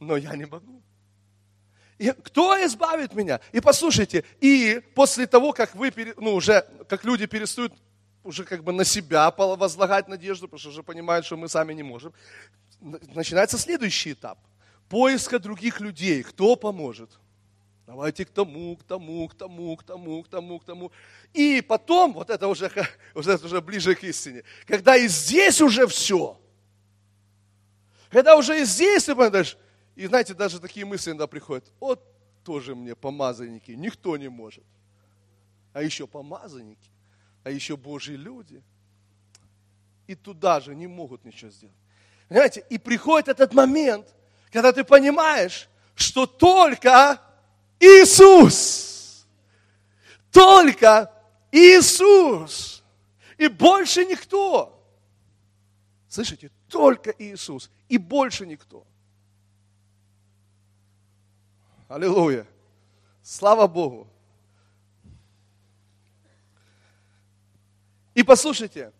[0.00, 0.82] но я не могу.
[2.24, 3.40] Кто избавит меня?
[3.52, 7.72] И послушайте, и после того, как вы, ну, уже, как люди перестают
[8.24, 11.82] уже как бы на себя возлагать надежду, потому что уже понимают, что мы сами не
[11.82, 12.12] можем,
[12.80, 14.38] начинается следующий этап.
[14.88, 16.22] Поиска других людей.
[16.22, 17.10] Кто поможет?
[17.86, 20.92] Давайте к тому, к тому, к тому, к тому, к тому, к тому.
[21.34, 22.70] И потом, вот это уже,
[23.14, 26.40] вот это уже ближе к истине, когда и здесь уже все,
[28.10, 29.58] когда уже и здесь ты понимаешь,
[29.96, 32.02] и знаете, даже такие мысли иногда приходят, вот
[32.44, 34.64] тоже мне помазанники, никто не может.
[35.72, 36.90] А еще помазанники,
[37.42, 38.62] а еще Божьи люди.
[40.06, 41.76] И туда же не могут ничего сделать.
[42.28, 44.06] Понимаете, и приходит этот момент,
[44.50, 47.20] когда ты понимаешь, что только
[47.80, 49.26] Иисус.
[50.30, 51.12] Только
[51.52, 52.82] Иисус.
[53.38, 54.70] И больше никто.
[56.08, 56.50] Слышите?
[56.68, 57.70] Только Иисус.
[57.88, 58.86] И больше никто.
[61.88, 62.46] Аллилуйя.
[63.22, 64.08] Слава Богу.
[68.14, 68.92] И послушайте,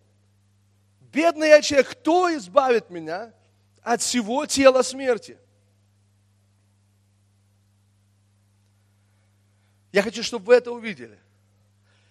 [1.00, 3.32] бедный я человек, кто избавит меня
[3.82, 5.38] от всего тела смерти?
[9.92, 11.18] Я хочу, чтобы вы это увидели.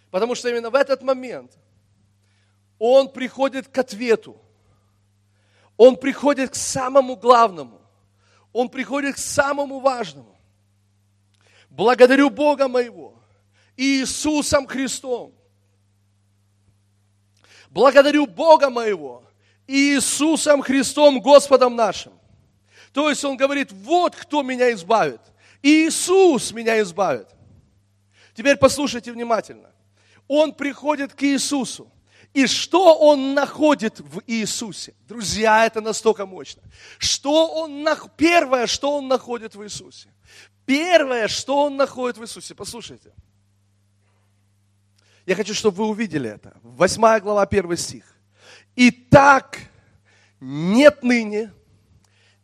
[0.10, 1.52] Потому что именно в этот момент
[2.80, 4.40] он приходит к ответу.
[5.76, 7.82] Он приходит к самому главному.
[8.54, 10.33] Он приходит к самому важному.
[11.74, 13.16] Благодарю Бога моего,
[13.76, 15.34] Иисусом Христом.
[17.72, 19.24] Благодарю Бога моего,
[19.66, 22.14] Иисусом Христом, Господом нашим.
[22.94, 25.20] То есть он говорит, вот кто меня избавит.
[25.64, 27.28] Иисус меня избавит.
[28.36, 29.72] Теперь послушайте внимательно.
[30.28, 31.92] Он приходит к Иисусу.
[32.36, 34.94] И что он находит в Иисусе?
[35.08, 36.62] Друзья, это настолько мощно.
[37.00, 40.10] Что он, первое, что он находит в Иисусе.
[40.65, 42.56] Первое, что он находит в Иисусе.
[42.56, 43.12] Послушайте.
[45.26, 46.58] Я хочу, чтобы вы увидели это.
[46.62, 48.06] Восьмая глава, первый стих.
[48.76, 49.60] Итак,
[50.39, 51.54] нет ныне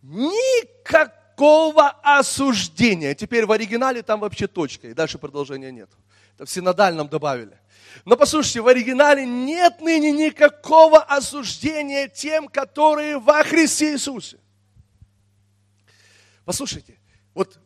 [0.01, 3.15] никак никакого осуждения.
[3.15, 5.89] Теперь в оригинале там вообще точка, и дальше продолжения нет.
[6.35, 7.57] Это в синодальном добавили.
[8.05, 14.37] Но послушайте, в оригинале нет ныне никакого осуждения тем, которые во Христе Иисусе.
[16.45, 16.97] Послушайте,
[17.33, 17.59] вот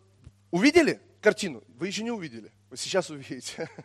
[0.54, 1.64] увидели картину?
[1.80, 3.70] Вы еще не увидели, вы сейчас увидите.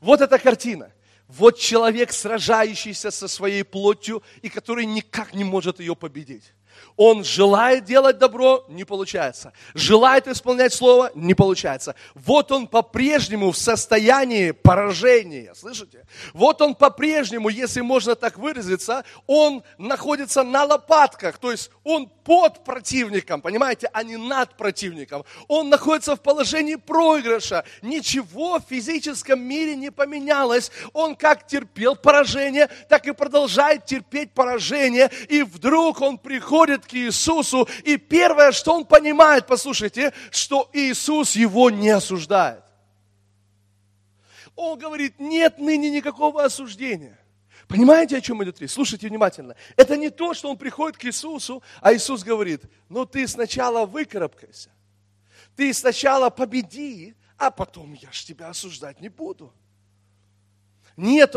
[0.00, 0.90] Вот эта картина.
[1.28, 6.54] Вот человек, сражающийся со своей плотью и который никак не может ее победить.
[6.96, 9.52] Он желает делать добро, не получается.
[9.74, 11.94] Желает исполнять слово, не получается.
[12.14, 16.06] Вот он по-прежнему в состоянии поражения, слышите?
[16.34, 22.62] Вот он по-прежнему, если можно так выразиться, он находится на лопатках, то есть он под
[22.62, 25.24] противником, понимаете, а не над противником.
[25.48, 27.64] Он находится в положении проигрыша.
[27.82, 30.70] Ничего в физическом мире не поменялось.
[30.92, 35.10] Он как терпел поражение, так и продолжает терпеть поражение.
[35.28, 41.70] И вдруг он приходит к Иисусу, и первое, что он понимает, послушайте, что Иисус его
[41.70, 42.64] не осуждает.
[44.56, 47.18] Он говорит, нет ныне никакого осуждения.
[47.66, 48.72] Понимаете, о чем идет речь?
[48.72, 49.54] Слушайте внимательно.
[49.76, 54.70] Это не то, что он приходит к Иисусу, а Иисус говорит, ну ты сначала выкарабкайся.
[55.56, 59.52] Ты сначала победи, а потом я ж тебя осуждать не буду.
[60.96, 61.36] Нет,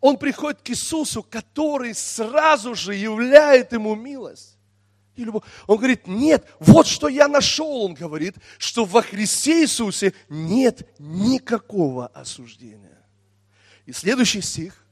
[0.00, 4.55] он приходит к Иисусу, который сразу же являет ему милость
[5.16, 5.44] и любовь.
[5.66, 12.08] Он говорит, нет, вот что я нашел, он говорит, что во Христе Иисусе нет никакого
[12.08, 12.98] осуждения.
[13.86, 14.84] И следующий стих.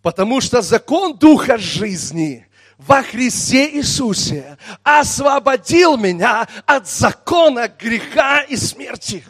[0.00, 9.24] Потому что закон Духа жизни во Христе Иисусе освободил меня от закона греха и смерти.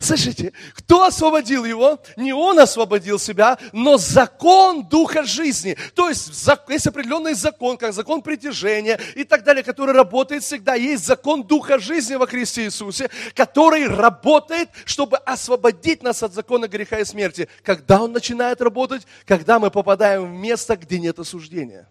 [0.00, 2.00] Слышите, кто освободил его?
[2.16, 5.76] Не он освободил себя, но закон Духа жизни.
[5.94, 6.32] То есть
[6.68, 10.74] есть определенный закон, как закон притяжения и так далее, который работает всегда.
[10.74, 16.98] Есть закон Духа жизни во Христе Иисусе, который работает, чтобы освободить нас от закона греха
[16.98, 17.48] и смерти.
[17.62, 19.06] Когда он начинает работать?
[19.24, 21.88] Когда мы попадаем в место, где нет осуждения.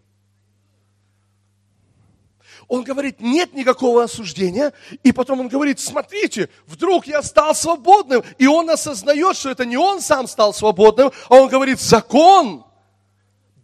[2.67, 4.73] Он говорит, нет никакого осуждения.
[5.03, 8.23] И потом он говорит, смотрите, вдруг я стал свободным.
[8.37, 12.65] И он осознает, что это не он сам стал свободным, а он говорит, закон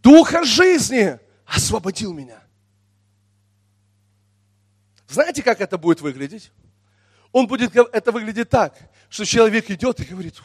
[0.01, 2.41] Духа жизни освободил меня.
[5.07, 6.51] Знаете, как это будет выглядеть?
[7.31, 8.77] Он будет это выглядеть так,
[9.09, 10.41] что человек идет и говорит,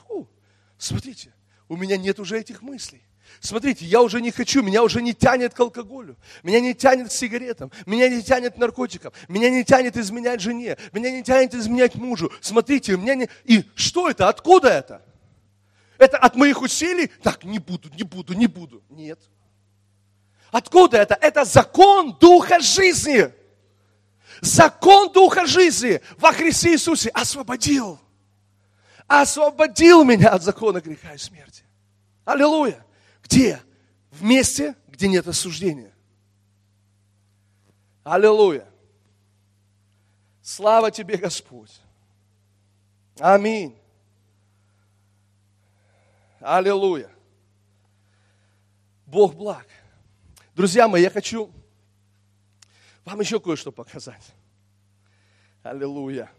[0.77, 1.33] смотрите,
[1.69, 3.06] у меня нет уже этих мыслей.
[3.41, 7.13] Смотрите, я уже не хочу, меня уже не тянет к алкоголю, меня не тянет к
[7.13, 11.95] сигаретам, меня не тянет к наркотикам, меня не тянет изменять жене, меня не тянет изменять
[11.95, 12.33] мужу.
[12.41, 13.29] Смотрите, меня не...
[13.45, 14.29] И что это?
[14.29, 15.03] Откуда это?
[15.99, 17.09] Это от моих усилий?
[17.23, 18.83] Так, не буду, не буду, не буду.
[18.91, 19.21] Нет.
[20.51, 21.19] Откуда это?
[21.21, 23.33] Это закон Духа жизни.
[24.41, 27.99] Закон Духа жизни во Христе Иисусе освободил.
[29.07, 31.65] Освободил меня от закона греха и смерти.
[32.25, 32.86] Аллилуйя.
[33.27, 33.61] Где?
[34.13, 35.93] В месте, где нет осуждения.
[38.05, 38.69] Аллилуйя.
[40.43, 41.81] Слава тебе, Господь.
[43.19, 43.77] Аминь.
[46.39, 47.11] Аллилуйя.
[49.07, 49.67] Бог благ.
[50.55, 51.53] Друзья мои, я хочу
[53.05, 54.35] вам еще кое-что показать.
[55.65, 56.31] Аллилуйя.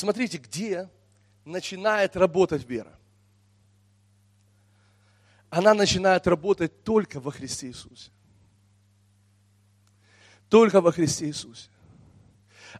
[0.00, 0.88] Смотрите, где
[1.44, 2.98] начинает работать вера.
[5.50, 8.10] Она начинает работать только во Христе Иисусе.
[10.48, 11.68] Только во Христе Иисусе.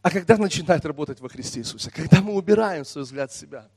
[0.00, 1.90] А когда начинает работать во Христе Иисусе?
[1.90, 3.68] Когда мы убираем свой взгляд с себя.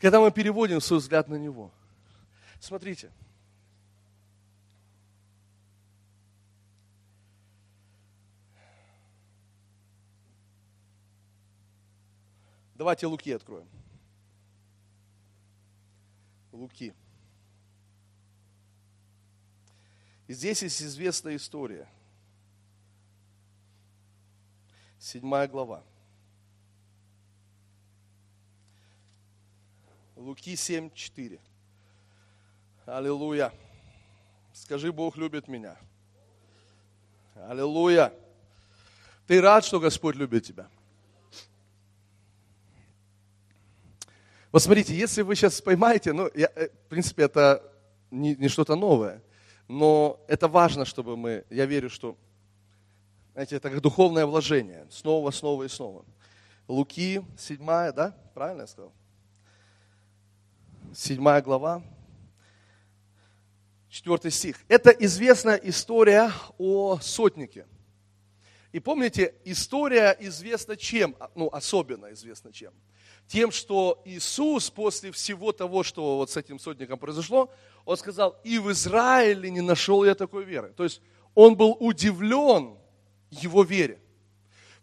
[0.00, 1.72] Когда мы переводим свой взгляд на Него.
[2.60, 3.10] Смотрите.
[12.82, 13.68] Давайте Луки откроем.
[16.50, 16.92] Луки.
[20.26, 21.86] И здесь есть известная история.
[24.98, 25.84] Седьмая глава.
[30.16, 31.38] Луки 7, 4.
[32.86, 33.52] Аллилуйя.
[34.52, 35.76] Скажи, Бог любит меня.
[37.36, 38.12] Аллилуйя.
[39.28, 40.68] Ты рад, что Господь любит тебя?
[44.52, 47.62] Вот смотрите, если вы сейчас поймаете, ну, я, э, в принципе, это
[48.10, 49.22] не, не что-то новое,
[49.66, 52.18] но это важно, чтобы мы, я верю, что,
[53.32, 56.04] знаете, это как духовное вложение, снова, снова и снова.
[56.68, 58.14] Луки, седьмая, да?
[58.34, 58.92] Правильно я сказал?
[60.94, 61.82] Седьмая глава,
[63.88, 64.58] четвертый стих.
[64.68, 67.64] Это известная история о сотнике.
[68.72, 71.14] И помните, история известна чем?
[71.34, 72.72] Ну, особенно известна чем?
[73.26, 77.50] тем, что Иисус после всего того, что вот с этим сотником произошло,
[77.84, 80.72] он сказал, и в Израиле не нашел я такой веры.
[80.76, 81.00] То есть
[81.34, 82.76] он был удивлен
[83.30, 84.00] его вере.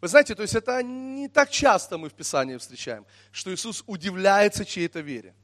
[0.01, 4.65] Вы знаете, то есть это не так часто мы в Писании встречаем, что Иисус удивляется
[4.65, 5.35] чьей-то вере.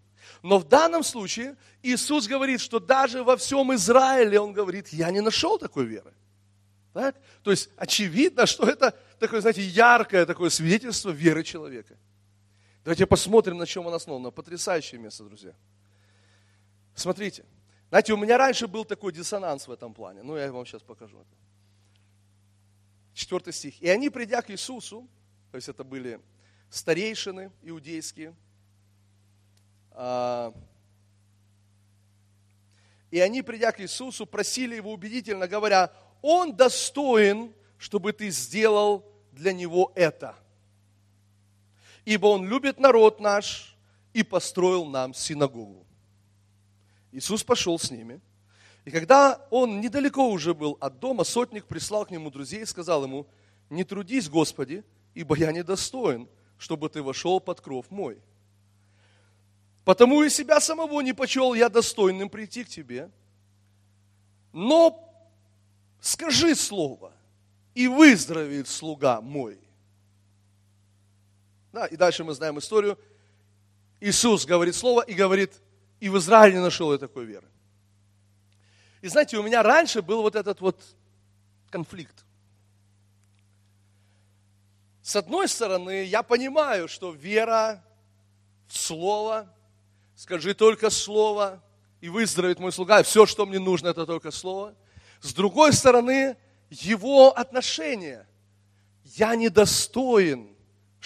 [0.41, 5.21] Но в данном случае Иисус говорит, что даже во всем Израиле, Он говорит, я не
[5.21, 6.13] нашел такой веры.
[6.95, 7.17] Так?
[7.43, 11.97] То есть очевидно, что это такое, знаете, яркое такое свидетельство веры человека.
[12.85, 14.31] Давайте посмотрим, на чем он основано.
[14.31, 15.53] Потрясающее место, друзья.
[16.95, 17.43] Смотрите.
[17.89, 20.23] Знаете, у меня раньше был такой диссонанс в этом плане.
[20.23, 21.35] Ну, я вам сейчас покажу это.
[23.13, 23.81] Четвертый стих.
[23.81, 25.05] И они, придя к Иисусу,
[25.51, 26.21] то есть это были
[26.69, 28.33] старейшины иудейские,
[29.91, 30.53] а,
[33.11, 35.91] и они, придя к Иисусу, просили его убедительно, говоря,
[36.25, 40.35] он достоин, чтобы ты сделал для него это–
[42.05, 43.75] ибо Он любит народ наш
[44.13, 45.85] и построил нам синагогу.
[47.11, 48.21] Иисус пошел с ними.
[48.85, 53.03] И когда он недалеко уже был от дома, сотник прислал к нему друзей и сказал
[53.03, 53.25] ему,
[53.69, 54.83] не трудись, Господи,
[55.15, 58.19] ибо я недостоин, чтобы ты вошел под кров мой.
[59.83, 63.09] Потому и себя самого не почел я достойным прийти к тебе.
[64.53, 65.04] Но
[66.05, 67.11] скажи слово,
[67.73, 69.59] и выздоровеет слуга мой.
[71.73, 72.97] Да, и дальше мы знаем историю.
[73.99, 75.51] Иисус говорит слово и говорит,
[75.99, 77.47] и в Израиле нашел я такой веры.
[79.01, 80.79] И знаете, у меня раньше был вот этот вот
[81.69, 82.23] конфликт.
[85.01, 87.83] С одной стороны, я понимаю, что вера
[88.67, 89.51] в Слово,
[90.15, 91.63] скажи только Слово,
[91.99, 94.75] и выздоровеет мой слуга, все, что мне нужно, это только Слово.
[95.21, 96.37] С другой стороны,
[96.69, 98.27] его отношение.
[99.03, 100.55] Я недостоин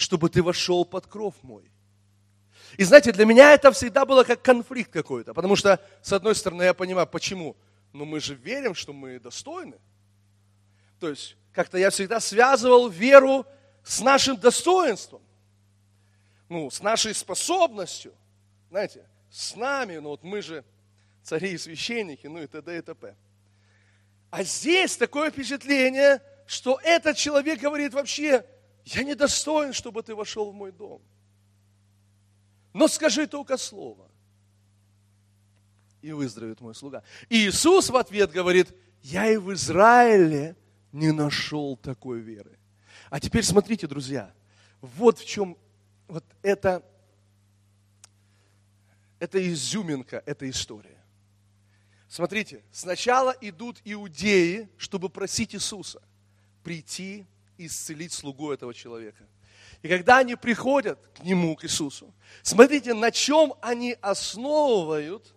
[0.00, 1.70] чтобы ты вошел под кров мой.
[2.78, 6.62] И знаете, для меня это всегда было как конфликт какой-то, потому что, с одной стороны,
[6.62, 7.54] я понимаю, почему?
[7.92, 9.78] Но мы же верим, что мы достойны.
[10.98, 13.44] То есть, как-то я всегда связывал веру
[13.84, 15.20] с нашим достоинством,
[16.48, 18.14] ну, с нашей способностью,
[18.70, 20.64] знаете, с нами, ну вот мы же
[21.22, 22.78] цари и священники, ну и т.д.
[22.78, 23.14] и т.п.
[24.30, 28.44] А здесь такое впечатление, что этот человек говорит вообще,
[28.84, 31.02] я не достоин, чтобы ты вошел в мой дом.
[32.72, 34.08] Но скажи только слово,
[36.02, 37.02] и выздоровеет мой слуга.
[37.28, 40.56] И Иисус в ответ говорит, я и в Израиле
[40.92, 42.58] не нашел такой веры.
[43.10, 44.32] А теперь смотрите, друзья,
[44.80, 45.58] вот в чем
[46.06, 46.82] вот это,
[49.18, 50.99] это изюминка этой истории.
[52.10, 56.02] Смотрите, сначала идут иудеи, чтобы просить Иисуса
[56.64, 57.24] прийти
[57.56, 59.24] и исцелить слугу этого человека.
[59.80, 65.32] И когда они приходят к нему, к Иисусу, смотрите, на чем они основывают,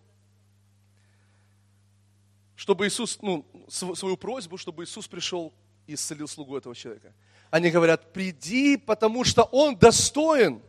[2.56, 5.54] чтобы Иисус, ну, свою просьбу, чтобы Иисус пришел
[5.86, 7.14] и исцелил слугу этого человека.
[7.52, 10.60] Они говорят, приди, потому что он достоин,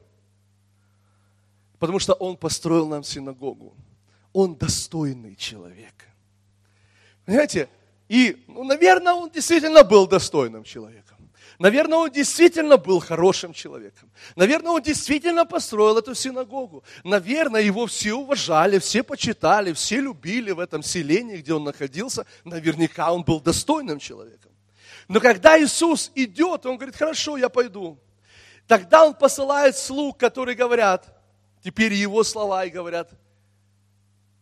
[1.78, 3.74] потому что он построил нам синагогу.
[4.34, 5.94] Он достойный человек.
[7.24, 7.70] Понимаете?
[8.08, 11.04] И, ну, наверное, он действительно был достойным человеком.
[11.58, 14.10] Наверное, он действительно был хорошим человеком.
[14.34, 16.82] Наверное, он действительно построил эту синагогу.
[17.04, 22.26] Наверное, его все уважали, все почитали, все любили в этом селении, где он находился.
[22.44, 24.50] Наверняка он был достойным человеком.
[25.06, 27.98] Но когда Иисус идет, он говорит, хорошо, я пойду.
[28.66, 31.06] Тогда он посылает слуг, которые говорят,
[31.62, 33.10] теперь его слова и говорят,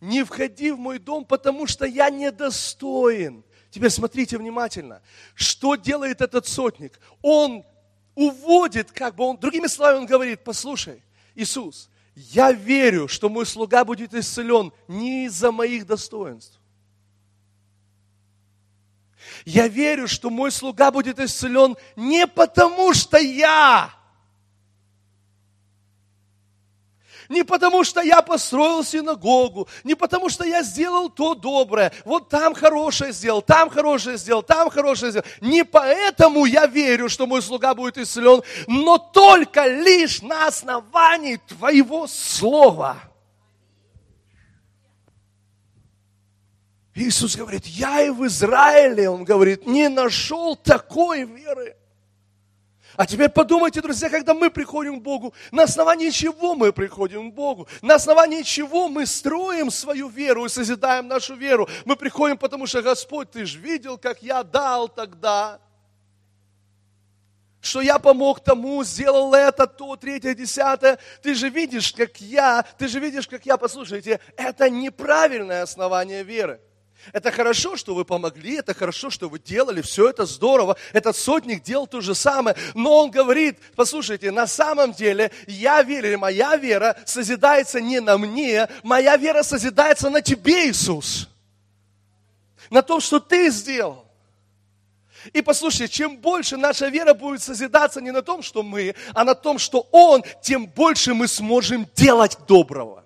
[0.03, 3.43] не входи в мой дом, потому что я недостоин
[3.73, 5.01] Теперь смотрите внимательно,
[5.35, 7.01] что делает этот сотник.
[7.23, 7.65] Он
[8.15, 11.03] уводит, как бы он, другими словами, он говорит, послушай,
[11.35, 16.61] Иисус, я верю, что мой слуга будет исцелен не из-за моих достоинств.
[19.47, 23.95] Я верю, что мой слуга будет исцелен не потому, что я
[27.33, 32.53] Не потому, что я построил синагогу, не потому, что я сделал то доброе, вот там
[32.53, 35.27] хорошее сделал, там хорошее сделал, там хорошее сделал.
[35.41, 42.07] Не поэтому я верю, что мой слуга будет исцелен, но только лишь на основании Твоего
[42.07, 42.99] Слова.
[46.95, 51.79] Иисус говорит, я и в Израиле, Он говорит, не нашел такой веры.
[52.97, 57.35] А теперь подумайте, друзья, когда мы приходим к Богу, на основании чего мы приходим к
[57.35, 57.67] Богу?
[57.81, 61.69] На основании чего мы строим свою веру и созидаем нашу веру?
[61.85, 65.59] Мы приходим, потому что, Господь, Ты же видел, как я дал тогда,
[67.63, 70.99] что я помог тому, сделал это, то, третье, десятое.
[71.23, 76.61] Ты же видишь, как я, ты же видишь, как я, послушайте, это неправильное основание веры.
[77.11, 80.77] Это хорошо, что вы помогли, это хорошо, что вы делали, все это здорово.
[80.93, 82.57] Этот сотник делал то же самое.
[82.75, 88.69] Но он говорит, послушайте, на самом деле я верю, моя вера созидается не на мне,
[88.85, 91.29] моя вера созидается на тебе, Иисус.
[92.71, 94.07] На том, что ты сделал.
[95.33, 99.35] И послушайте, чем больше наша вера будет созидаться не на том, что мы, а на
[99.35, 103.03] том, что Он, тем больше мы сможем делать доброго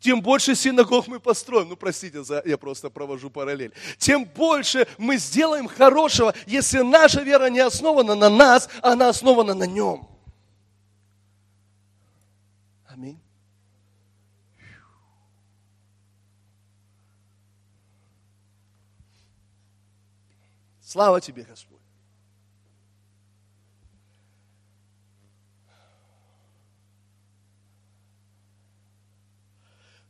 [0.00, 1.68] тем больше синагог мы построим.
[1.68, 3.72] Ну, простите, за, я просто провожу параллель.
[3.98, 9.54] Тем больше мы сделаем хорошего, если наша вера не основана на нас, а она основана
[9.54, 10.08] на нем.
[12.88, 13.20] Аминь.
[20.82, 21.69] Слава тебе, Господь.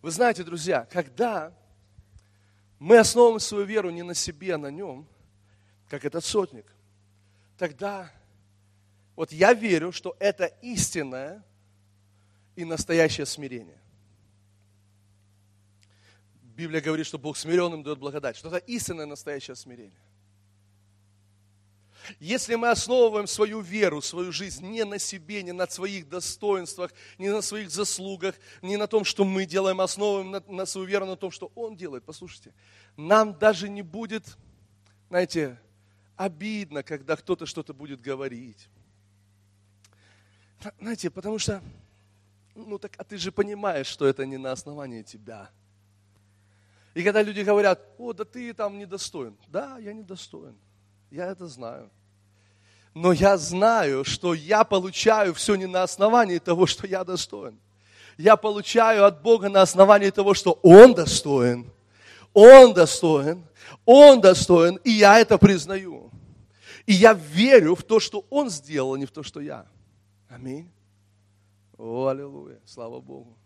[0.03, 1.53] Вы знаете, друзья, когда
[2.79, 5.07] мы основываем свою веру не на себе, а на нем,
[5.89, 6.67] как этот сотник,
[7.59, 8.11] тогда
[9.15, 11.45] вот я верю, что это истинное
[12.57, 13.79] и настоящее смирение.
[16.57, 19.99] Библия говорит, что Бог смиренным дает благодать, что это истинное настоящее смирение.
[22.19, 27.29] Если мы основываем свою веру, свою жизнь не на себе, не на своих достоинствах, не
[27.29, 31.17] на своих заслугах, не на том, что мы делаем, основываем на, на свою веру на
[31.17, 32.55] том, что Он делает, послушайте,
[32.97, 34.37] нам даже не будет,
[35.09, 35.59] знаете,
[36.17, 38.69] обидно, когда кто-то что-то будет говорить.
[40.79, 41.63] Знаете, потому что,
[42.55, 45.51] ну так, а ты же понимаешь, что это не на основании тебя.
[46.95, 49.37] И когда люди говорят, о, да ты там недостоин.
[49.49, 50.59] Да, я недостоин.
[51.11, 51.91] Я это знаю.
[52.95, 57.59] Но я знаю, что я получаю все не на основании того, что я достоин.
[58.17, 61.71] Я получаю от Бога на основании того, что Он достоин.
[62.33, 63.45] Он достоин.
[63.85, 64.77] Он достоин.
[64.85, 66.11] И я это признаю.
[66.87, 69.67] И я верю в то, что Он сделал, а не в то, что я.
[70.29, 70.71] Аминь.
[71.79, 72.59] О, аллилуйя.
[72.67, 73.37] Слава Богу.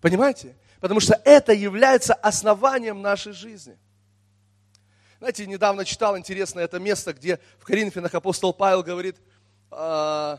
[0.00, 0.56] Понимаете?
[0.80, 3.76] Потому что это является основанием нашей жизни.
[5.22, 9.14] Знаете, недавно читал интересное это место, где в Коринфянах апостол Павел говорит,
[9.70, 10.36] э,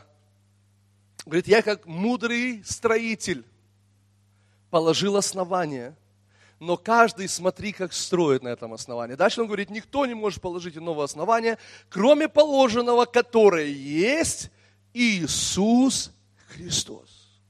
[1.24, 3.46] говорит, я как мудрый строитель
[4.68, 5.96] положил основание,
[6.60, 9.14] но каждый смотри, как строит на этом основании.
[9.14, 11.56] Дальше он говорит, никто не может положить иного основания,
[11.88, 14.50] кроме положенного, которое есть
[14.92, 16.12] Иисус
[16.48, 17.40] Христос.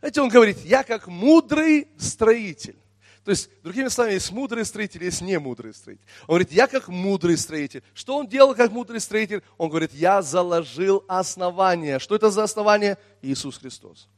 [0.00, 2.76] Знаете, он говорит, я как мудрый строитель.
[3.24, 6.04] То есть, другими словами, есть мудрый строитель, есть не мудрый строитель.
[6.22, 7.82] Он говорит, я как мудрый строитель.
[7.94, 9.42] Что он делал как мудрый строитель?
[9.56, 11.98] Он говорит, я заложил основание.
[11.98, 12.98] Что это за основание?
[13.22, 14.08] Иисус Христос.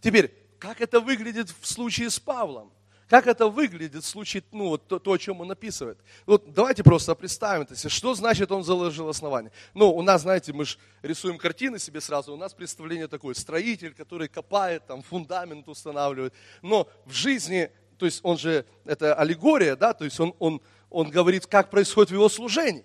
[0.00, 2.72] Теперь, как это выглядит в случае с Павлом?
[3.08, 5.98] Как это выглядит в случае, ну, вот то, то, о чем он описывает?
[6.26, 7.88] Вот давайте просто представим это себе.
[7.88, 9.52] Что значит он заложил основание?
[9.74, 13.94] Ну, у нас, знаете, мы же рисуем картины себе сразу, у нас представление такое, строитель,
[13.94, 16.34] который копает, там, фундамент устанавливает.
[16.62, 21.08] Но в жизни, то есть он же, это аллегория, да, то есть он, он, он
[21.08, 22.84] говорит, как происходит в его служении.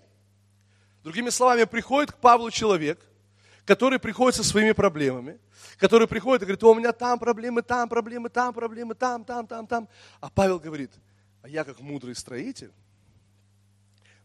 [1.04, 3.00] Другими словами, приходит к Павлу человек,
[3.72, 5.40] который приходит со своими проблемами,
[5.78, 9.66] который приходит и говорит, у меня там проблемы, там проблемы, там проблемы, там, там, там,
[9.66, 9.88] там.
[10.20, 10.92] А Павел говорит,
[11.42, 12.74] а я как мудрый строитель,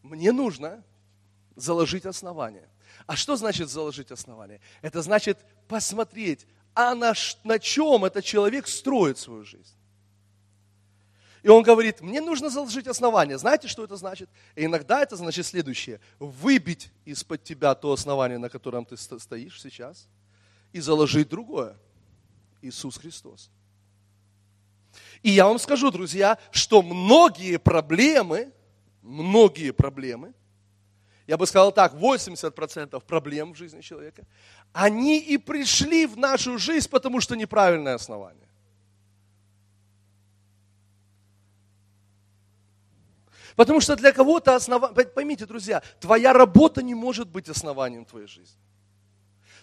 [0.03, 0.83] мне нужно
[1.55, 2.69] заложить основание.
[3.07, 4.61] А что значит заложить основание?
[4.83, 5.39] Это значит
[5.69, 6.45] посмотреть,
[6.75, 9.76] а на, на чем этот человек строит свою жизнь.
[11.47, 13.39] И он говорит, мне нужно заложить основание.
[13.39, 14.29] Знаете, что это значит?
[14.57, 16.01] И иногда это значит следующее.
[16.19, 20.09] Выбить из-под тебя то основание, на котором ты стоишь сейчас,
[20.73, 21.77] и заложить другое.
[22.63, 23.49] Иисус Христос.
[25.23, 28.53] И я вам скажу, друзья, что многие проблемы,
[29.01, 30.35] многие проблемы,
[31.29, 34.27] я бы сказал так, 80% проблем в жизни человека,
[34.73, 38.46] они и пришли в нашу жизнь, потому что неправильное основание.
[43.57, 48.61] Потому что для кого-то основание, поймите, друзья, твоя работа не может быть основанием твоей жизни.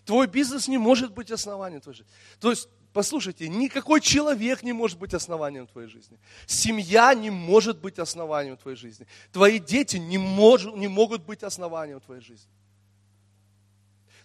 [0.03, 2.11] Твой бизнес не может быть основанием твоей жизни.
[2.39, 6.19] То есть, послушайте, никакой человек не может быть основанием твоей жизни.
[6.47, 9.07] Семья не может быть основанием твоей жизни.
[9.31, 12.51] Твои дети не, мож, не могут быть основанием твоей жизни.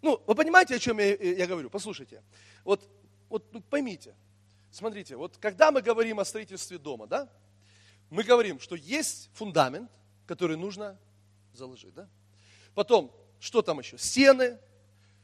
[0.00, 1.68] Ну, вы понимаете, о чем я, я говорю?
[1.68, 2.22] Послушайте,
[2.64, 2.88] вот,
[3.28, 4.14] вот ну, поймите,
[4.70, 7.28] смотрите, вот когда мы говорим о строительстве дома, да,
[8.10, 9.90] мы говорим, что есть фундамент,
[10.26, 10.98] который нужно
[11.52, 11.94] заложить.
[11.94, 12.08] Да?
[12.74, 13.98] Потом, что там еще?
[13.98, 14.58] Стены,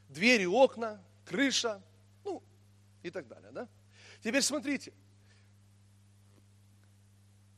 [0.09, 1.81] двери, окна, крыша,
[2.23, 2.43] ну
[3.03, 3.51] и так далее.
[3.51, 3.67] Да?
[4.23, 4.93] Теперь смотрите,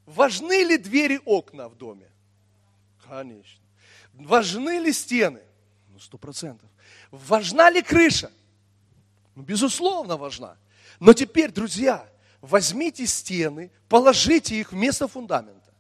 [0.06, 2.10] важны ли двери, окна в доме?
[3.08, 3.64] Конечно.
[4.14, 5.42] Важны ли стены?
[5.90, 6.70] Ну, сто процентов.
[7.12, 8.32] Важна ли крыша?
[9.36, 10.58] Ну, безусловно, важна.
[11.00, 12.10] Но теперь, друзья,
[12.48, 15.74] возьмите стены, положите их вместо фундамента.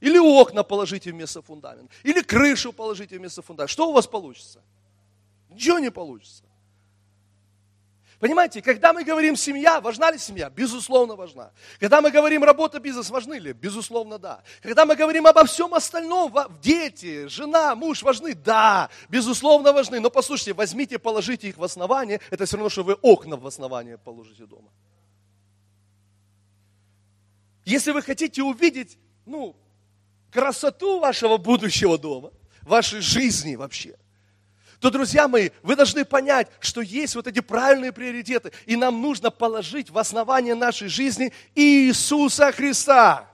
[0.00, 1.92] Или окна положите вместо фундамента.
[2.02, 3.72] Или крышу положите вместо фундамента.
[3.72, 4.62] Что у вас получится?
[5.48, 6.44] Ничего не получится.
[8.20, 10.48] Понимаете, когда мы говорим семья, важна ли семья?
[10.48, 11.50] Безусловно, важна.
[11.78, 13.52] Когда мы говорим работа, бизнес, важны ли?
[13.52, 14.42] Безусловно, да.
[14.62, 18.34] Когда мы говорим обо всем остальном, дети, жена, муж важны?
[18.34, 20.00] Да, безусловно, важны.
[20.00, 23.98] Но послушайте, возьмите, положите их в основание, это все равно, что вы окна в основание
[23.98, 24.70] положите дома.
[27.64, 29.56] Если вы хотите увидеть, ну,
[30.30, 33.96] красоту вашего будущего дома, вашей жизни вообще,
[34.80, 39.30] то, друзья мои, вы должны понять, что есть вот эти правильные приоритеты, и нам нужно
[39.30, 43.26] положить в основание нашей жизни Иисуса Христа,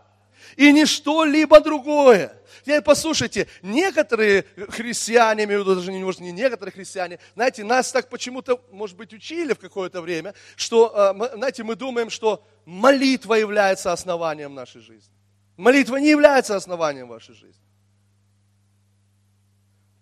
[0.56, 2.39] и не что-либо другое.
[2.62, 7.92] Теперь послушайте, некоторые христиане, имею в виду даже не, может, не некоторые христиане, знаете, нас
[7.92, 13.34] так почему-то, может быть, учили в какое-то время, что, э, знаете, мы думаем, что молитва
[13.34, 15.14] является основанием нашей жизни.
[15.56, 17.62] Молитва не является основанием вашей жизни.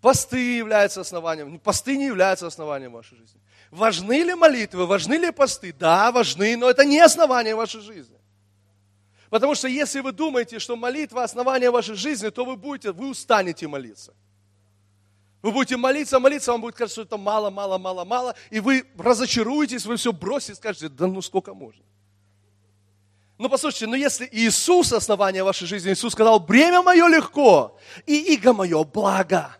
[0.01, 1.59] Посты являются основанием.
[1.59, 3.41] Посты не являются основанием вашей жизни.
[3.71, 5.73] Важны ли молитвы, важны ли посты?
[5.73, 8.18] Да, важны, но это не основание вашей жизни.
[9.31, 13.69] Потому что если вы думаете, что молитва основание вашей жизни, то вы будете, вы устанете
[13.69, 14.15] молиться.
[15.43, 18.85] Вы будете молиться, молиться, вам будет казаться, что это мало, мало, мало, мало, и вы
[18.97, 21.85] разочаруетесь, вы все бросите, скажете, да ну сколько можно.
[23.37, 28.53] Ну послушайте, ну если Иисус основание вашей жизни, Иисус сказал, бремя мое легко, и иго
[28.53, 29.58] мое благо.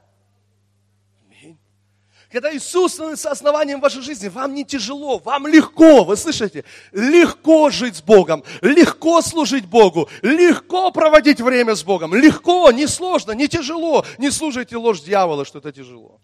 [2.31, 6.65] Когда Иисус становится основанием вашей жизни, вам не тяжело, вам легко, вы слышите?
[6.93, 13.33] Легко жить с Богом, легко служить Богу, легко проводить время с Богом, легко, не сложно,
[13.33, 14.05] не тяжело.
[14.19, 16.21] Не служите ложь дьявола, что это тяжело.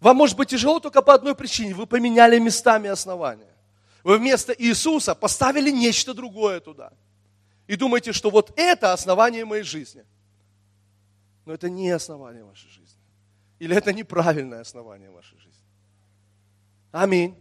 [0.00, 1.74] Вам может быть тяжело только по одной причине.
[1.74, 3.52] Вы поменяли местами основания.
[4.04, 6.92] Вы вместо Иисуса поставили нечто другое туда.
[7.66, 10.04] И думаете, что вот это основание моей жизни.
[11.46, 12.87] Но это не основание вашей жизни.
[13.58, 15.64] Или это неправильное основание вашей жизни?
[16.92, 17.36] Аминь.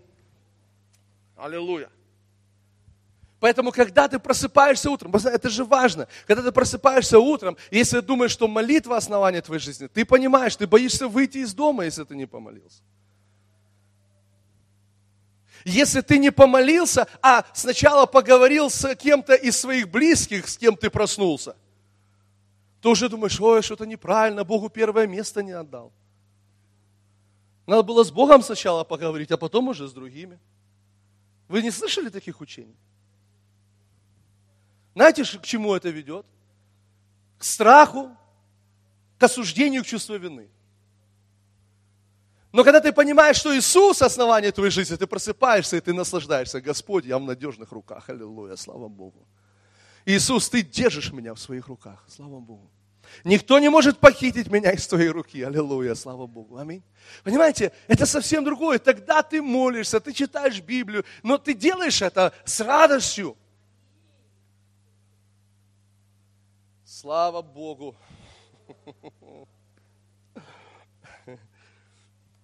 [1.35, 1.89] Аллилуйя.
[3.39, 8.47] Поэтому, когда ты просыпаешься утром, это же важно, когда ты просыпаешься утром, если думаешь, что
[8.47, 12.81] молитва основание твоей жизни, ты понимаешь, ты боишься выйти из дома, если ты не помолился.
[15.65, 20.89] Если ты не помолился, а сначала поговорил с кем-то из своих близких, с кем ты
[20.89, 21.55] проснулся,
[22.81, 25.91] то уже думаешь, ой, что-то неправильно, Богу первое место не отдал.
[27.67, 30.39] Надо было с Богом сначала поговорить, а потом уже с другими.
[31.49, 32.75] Вы не слышали таких учений?
[34.95, 36.25] Знаете, к чему это ведет?
[37.37, 38.17] К страху,
[39.19, 40.49] к осуждению, к чувству вины.
[42.53, 46.61] Но когда ты понимаешь, что Иисус основание твоей жизни, ты просыпаешься и ты наслаждаешься.
[46.61, 48.09] Господь, я в надежных руках.
[48.09, 49.27] Аллилуйя, слава Богу.
[50.05, 52.05] Иисус, ты держишь меня в своих руках.
[52.07, 52.71] Слава Богу.
[53.23, 55.41] Никто не может похитить меня из твоей руки.
[55.41, 56.57] Аллилуйя, слава Богу.
[56.57, 56.83] Аминь.
[57.23, 58.79] Понимаете, это совсем другое.
[58.79, 63.37] Тогда ты молишься, ты читаешь Библию, но ты делаешь это с радостью.
[66.85, 67.95] Слава Богу.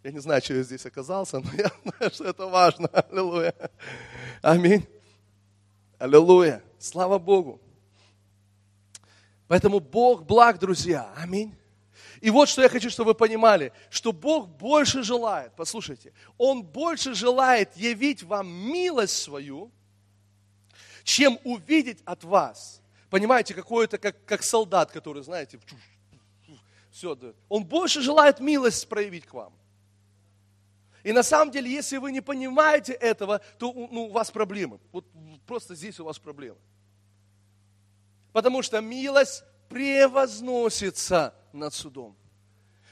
[0.03, 2.87] Я не знаю, что я здесь оказался, но я знаю, что это важно.
[2.87, 3.55] Аллилуйя.
[4.41, 4.85] Аминь.
[5.97, 6.61] Аллилуйя.
[6.77, 7.61] Слава Богу.
[9.47, 11.11] Поэтому Бог благ, друзья.
[11.15, 11.55] Аминь.
[12.21, 17.13] И вот что я хочу, чтобы вы понимали, что Бог больше желает, послушайте, Он больше
[17.13, 19.71] желает явить вам милость свою,
[21.03, 22.81] чем увидеть от вас.
[23.09, 25.59] Понимаете, какой-то как, как солдат, который, знаете,
[26.91, 27.17] все,
[27.49, 29.53] он больше желает милость проявить к вам.
[31.03, 34.79] И на самом деле, если вы не понимаете этого, то ну, у вас проблемы.
[34.91, 35.05] Вот
[35.45, 36.57] просто здесь у вас проблемы.
[38.33, 42.17] Потому что милость превозносится над судом.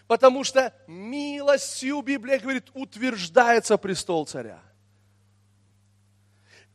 [0.07, 4.61] Потому что милостью, Библия говорит, утверждается престол царя.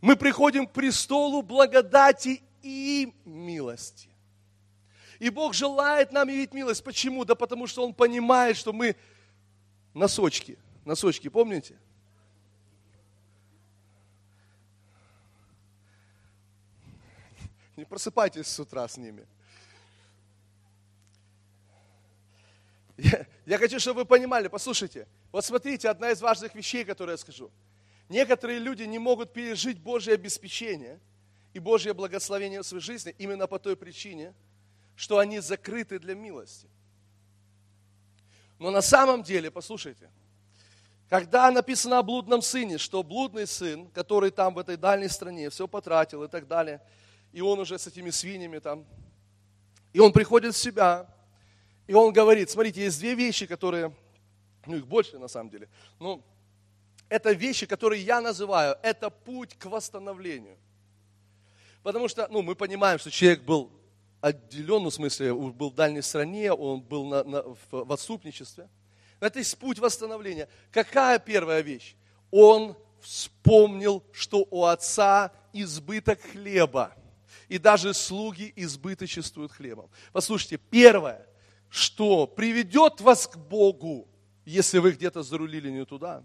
[0.03, 4.11] Мы приходим к престолу благодати и милости.
[5.19, 6.85] И Бог желает нам явить милость.
[6.85, 7.25] Почему?
[7.25, 8.95] Да потому что Он понимает, что мы
[9.95, 11.77] носочки– Носочки, помните?
[17.77, 19.27] Не просыпайтесь с утра с ними.
[22.97, 27.19] Я, я хочу, чтобы вы понимали, послушайте, вот смотрите, одна из важных вещей, которую я
[27.19, 27.51] скажу.
[28.09, 30.99] Некоторые люди не могут пережить Божье обеспечение
[31.53, 34.33] и Божье благословение в своей жизни именно по той причине,
[34.95, 36.69] что они закрыты для милости.
[38.59, 40.11] Но на самом деле, послушайте,
[41.11, 45.69] когда написано о блудном сыне, что блудный сын, который там в этой дальней стране все
[45.69, 46.81] потратил и так далее,
[47.37, 48.85] и он уже с этими свиньями там,
[49.93, 51.07] и он приходит в себя,
[51.87, 53.95] и он говорит, смотрите, есть две вещи, которые,
[54.67, 55.69] ну их больше на самом деле,
[56.01, 56.25] но
[57.09, 60.57] это вещи, которые я называю, это путь к восстановлению.
[61.83, 63.71] Потому что, ну, мы понимаем, что человек был
[64.21, 68.69] отделен, ну, в смысле, был в дальней стране, он был на, на, в, в отступничестве–
[69.21, 70.49] это есть путь восстановления.
[70.71, 71.97] Какая первая вещь?
[72.31, 76.93] Он вспомнил, что у отца избыток хлеба.
[77.49, 79.89] И даже слуги избыточествуют хлебом.
[80.13, 81.27] Послушайте, первое,
[81.69, 84.09] что приведет вас к Богу,
[84.45, 86.25] если вы где-то зарулили не туда,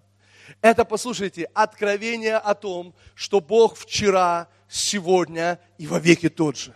[0.62, 6.74] это, послушайте, откровение о том, что Бог вчера, сегодня и во веки тот же.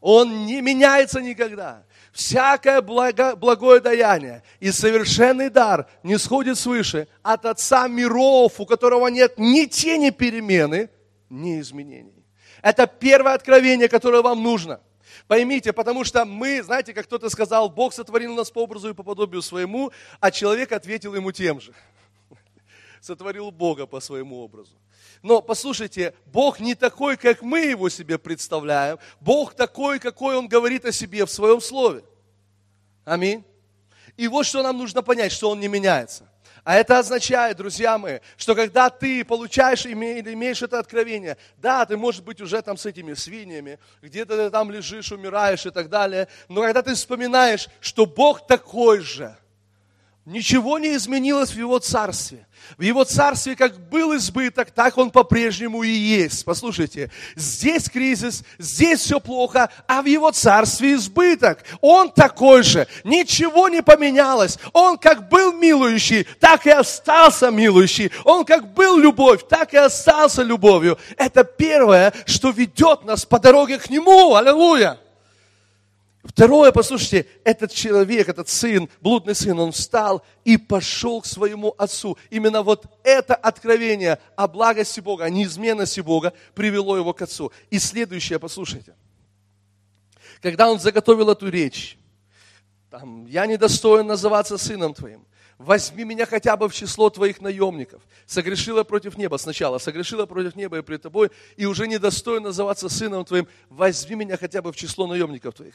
[0.00, 1.84] Он не меняется никогда
[2.14, 9.08] всякое благо, благое даяние и совершенный дар не сходит свыше от Отца миров, у которого
[9.08, 10.88] нет ни тени перемены,
[11.28, 12.13] ни изменений.
[12.64, 14.80] Это первое откровение, которое вам нужно.
[15.28, 19.02] Поймите, потому что мы, знаете, как кто-то сказал, Бог сотворил нас по образу и по
[19.02, 21.74] подобию своему, а человек ответил ему тем же.
[23.02, 24.78] Сотворил Бога по своему образу.
[25.20, 28.98] Но послушайте, Бог не такой, как мы его себе представляем.
[29.20, 32.02] Бог такой, какой он говорит о себе в своем слове.
[33.04, 33.44] Аминь.
[34.16, 36.26] И вот что нам нужно понять, что он не меняется.
[36.64, 42.24] А это означает, друзья мои, что когда ты получаешь, имеешь это откровение, да, ты, может
[42.24, 46.62] быть, уже там с этими свиньями, где-то ты там лежишь, умираешь и так далее, но
[46.62, 49.36] когда ты вспоминаешь, что Бог такой же,
[50.24, 52.46] ничего не изменилось в Его Царстве,
[52.78, 56.44] в его царстве как был избыток, так он по-прежнему и есть.
[56.44, 61.64] Послушайте, здесь кризис, здесь все плохо, а в его царстве избыток.
[61.80, 64.58] Он такой же, ничего не поменялось.
[64.72, 68.10] Он как был милующий, так и остался милующий.
[68.24, 70.98] Он как был любовь, так и остался любовью.
[71.16, 74.34] Это первое, что ведет нас по дороге к Нему.
[74.34, 74.98] Аллилуйя!
[76.24, 82.16] Второе, послушайте, этот человек, этот сын, блудный сын, он встал и пошел к своему отцу.
[82.30, 87.52] Именно вот это откровение о благости Бога, о неизменности Бога привело его к отцу.
[87.68, 88.94] И следующее, послушайте.
[90.40, 91.98] Когда он заготовил эту речь,
[92.90, 95.26] там, я недостоин называться сыном твоим,
[95.58, 98.02] Возьми меня хотя бы в число твоих наемников.
[98.26, 103.24] Согрешила против неба сначала, согрешила против неба и пред тобой, и уже недостоин называться сыном
[103.24, 103.46] твоим.
[103.68, 105.74] Возьми меня хотя бы в число наемников твоих.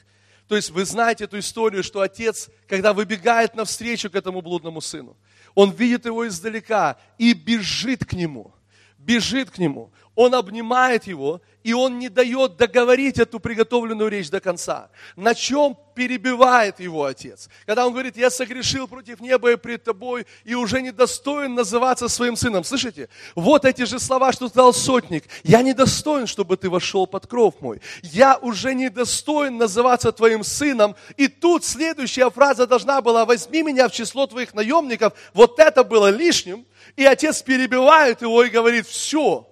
[0.50, 5.16] То есть вы знаете эту историю, что отец, когда выбегает навстречу к этому блудному сыну,
[5.54, 8.56] он видит его издалека и бежит к нему,
[8.98, 14.42] бежит к нему он обнимает его, и он не дает договорить эту приготовленную речь до
[14.42, 14.90] конца.
[15.16, 17.48] На чем перебивает его отец?
[17.66, 22.10] Когда он говорит, я согрешил против неба и пред тобой, и уже не достоин называться
[22.10, 22.66] своим сыном.
[22.66, 23.08] Слышите?
[23.34, 25.24] Вот эти же слова, что сказал сотник.
[25.44, 27.80] Я не достоин, чтобы ты вошел под кров мой.
[28.04, 30.98] Я уже не достоин называться твоим сыном.
[31.16, 35.14] И тут следующая фраза должна была, возьми меня в число твоих наемников.
[35.34, 36.66] Вот это было лишним.
[36.98, 39.49] И отец перебивает его и говорит, все,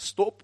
[0.00, 0.42] Стоп.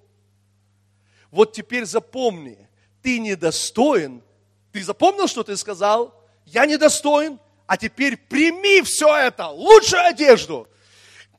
[1.30, 2.68] Вот теперь запомни,
[3.00, 4.22] ты недостоин.
[4.70, 6.14] Ты запомнил, что ты сказал?
[6.44, 7.40] Я недостоин.
[7.66, 10.68] А теперь прими все это, лучшую одежду,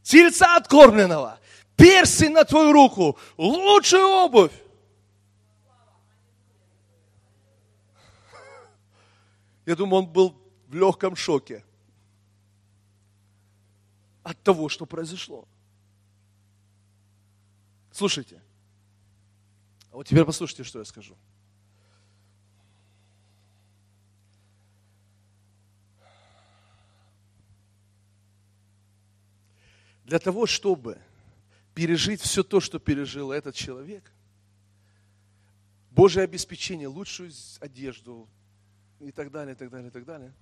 [0.03, 1.39] тельца откормленного,
[1.77, 4.51] перси на твою руку, лучшую обувь.
[9.65, 10.35] Я думаю, он был
[10.67, 11.63] в легком шоке
[14.23, 15.47] от того, что произошло.
[17.97, 18.39] Слушайте.
[19.91, 21.17] А вот теперь послушайте, что я скажу.
[30.05, 30.99] Для того, чтобы
[31.73, 34.03] пережить все то, что пережил этот человек,
[35.89, 38.29] Божье обеспечение, лучшую одежду
[38.99, 40.35] и так далее, и так далее, и так далее,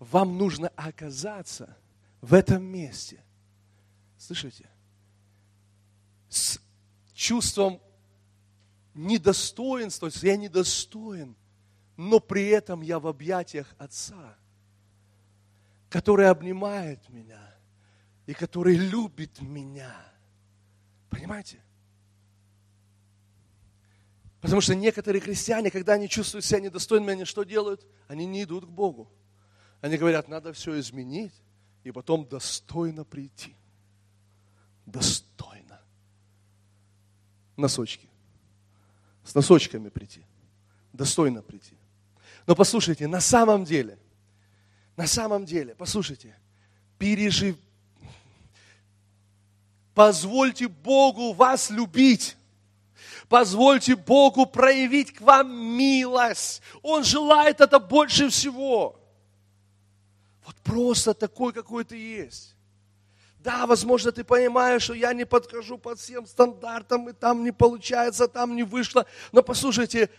[0.00, 1.76] вам нужно оказаться
[2.20, 3.22] в этом месте.
[4.18, 4.68] Слышите?
[6.28, 6.60] С
[7.20, 7.82] чувством
[8.94, 11.36] недостоинства, то есть я недостоин,
[11.98, 14.38] но при этом я в объятиях Отца,
[15.90, 17.54] который обнимает меня
[18.24, 19.94] и который любит меня.
[21.10, 21.62] Понимаете?
[24.40, 27.86] Потому что некоторые христиане, когда они чувствуют себя недостойными, они что делают?
[28.08, 29.12] Они не идут к Богу.
[29.82, 31.34] Они говорят, надо все изменить
[31.84, 33.54] и потом достойно прийти.
[34.86, 35.59] Достойно
[37.60, 38.08] носочки.
[39.24, 40.22] С носочками прийти.
[40.92, 41.74] Достойно прийти.
[42.46, 43.98] Но послушайте, на самом деле,
[44.96, 46.36] на самом деле, послушайте,
[46.98, 47.56] пережив...
[49.94, 52.36] Позвольте Богу вас любить.
[53.28, 56.62] Позвольте Богу проявить к вам милость.
[56.82, 59.00] Он желает это больше всего.
[60.44, 62.56] Вот просто такой, какой ты есть.
[63.42, 68.28] Да, возможно, ты понимаешь, что я не подхожу под всем стандартам, и там не получается,
[68.28, 69.06] там не вышло.
[69.32, 70.10] Но послушайте,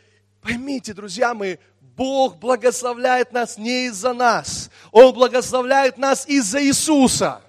[0.41, 4.71] поймите, друзья мои, Бог благословляет нас не из-за нас.
[4.91, 7.41] Он благословляет нас из-за Иисуса.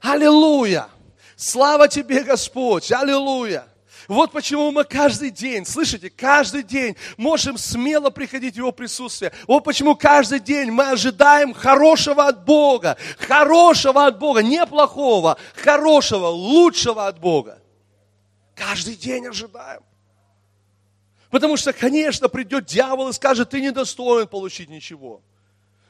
[0.00, 0.86] Аллилуйя!
[1.34, 2.92] Слава тебе, Господь!
[2.92, 3.66] Аллилуйя!
[4.08, 9.32] Вот почему мы каждый день, слышите, каждый день можем смело приходить в Его присутствие.
[9.46, 12.96] Вот почему каждый день мы ожидаем хорошего от Бога.
[13.18, 17.62] Хорошего от Бога, не плохого, хорошего, лучшего от Бога.
[18.54, 19.82] Каждый день ожидаем.
[21.30, 25.20] Потому что, конечно, придет дьявол и скажет, ты не достоин получить ничего.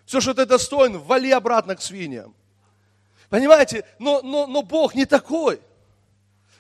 [0.07, 2.35] Все, что ты достоин, вали обратно к свиньям.
[3.29, 5.61] Понимаете, но, но, но Бог не такой.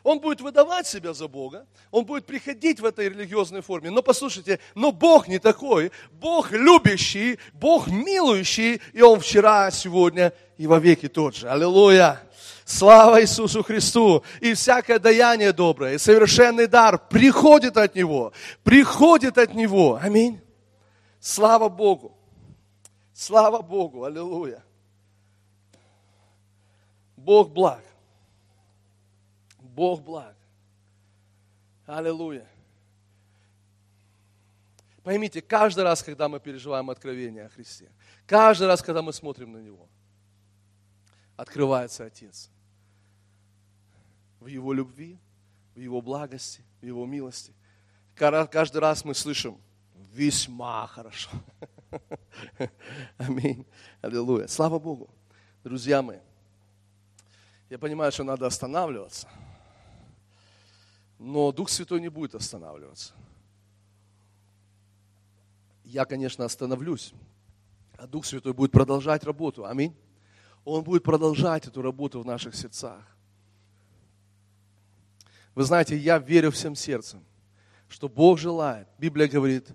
[0.04, 3.90] Он будет выдавать себя за Бога, он будет приходить в этой религиозной форме.
[3.90, 5.92] Но послушайте, но Бог не такой.
[6.12, 11.48] Бог любящий, Бог милующий, и Он вчера, сегодня и во веки тот же.
[11.48, 12.20] Аллилуйя!
[12.66, 14.22] Слава Иисусу Христу!
[14.40, 19.98] И всякое даяние доброе, и совершенный дар приходит от Него, приходит от Него.
[20.02, 20.38] Аминь.
[21.18, 22.14] Слава Богу!
[23.14, 24.04] Слава Богу!
[24.04, 24.62] Аллилуйя!
[27.16, 27.80] Бог благ.
[29.74, 30.36] Бог благ.
[31.86, 32.46] Аллилуйя.
[35.02, 37.90] Поймите, каждый раз, когда мы переживаем откровение о Христе,
[38.26, 39.86] каждый раз, когда мы смотрим на Него,
[41.36, 42.50] открывается Отец.
[44.40, 45.18] В Его любви,
[45.74, 47.52] в Его благости, в Его милости.
[48.14, 49.60] Каждый раз мы слышим
[50.12, 51.30] весьма хорошо.
[53.18, 53.66] Аминь.
[54.00, 54.46] Аллилуйя.
[54.46, 55.10] Слава Богу.
[55.64, 56.20] Друзья мои,
[57.68, 59.28] я понимаю, что надо останавливаться–
[61.24, 63.14] но Дух Святой не будет останавливаться.
[65.82, 67.14] Я, конечно, остановлюсь,
[67.96, 69.64] а Дух Святой будет продолжать работу.
[69.64, 69.96] Аминь.
[70.66, 73.02] Он будет продолжать эту работу в наших сердцах.
[75.54, 77.24] Вы знаете, я верю всем сердцем,
[77.88, 79.68] что Бог желает, Библия говорит,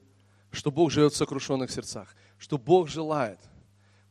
[0.52, 3.40] что Бог живет в сокрушенных сердцах, что Бог желает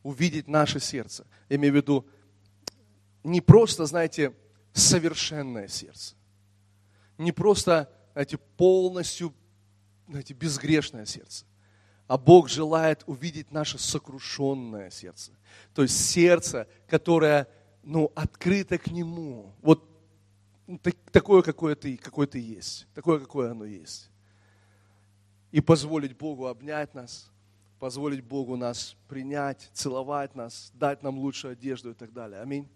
[0.03, 1.25] увидеть наше сердце.
[1.47, 2.05] Я имею в виду
[3.23, 4.35] не просто, знаете,
[4.73, 6.15] совершенное сердце,
[7.19, 9.33] не просто, знаете, полностью,
[10.07, 11.45] знаете, безгрешное сердце,
[12.07, 15.33] а Бог желает увидеть наше сокрушенное сердце.
[15.75, 17.47] То есть сердце, которое,
[17.83, 19.53] ну, открыто к Нему.
[19.61, 19.87] Вот
[20.65, 20.79] ну,
[21.11, 22.87] такое, какое ты, какое ты есть.
[22.95, 24.09] Такое, какое оно есть.
[25.51, 27.29] И позволить Богу обнять нас,
[27.79, 32.41] позволить Богу нас принять, целовать нас, дать нам лучшую одежду и так далее.
[32.41, 32.67] Аминь.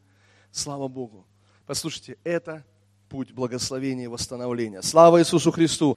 [0.52, 1.26] Слава Богу.
[1.66, 2.66] Послушайте, это
[3.14, 4.82] путь благословения и восстановления.
[4.82, 5.96] Слава Иисусу Христу!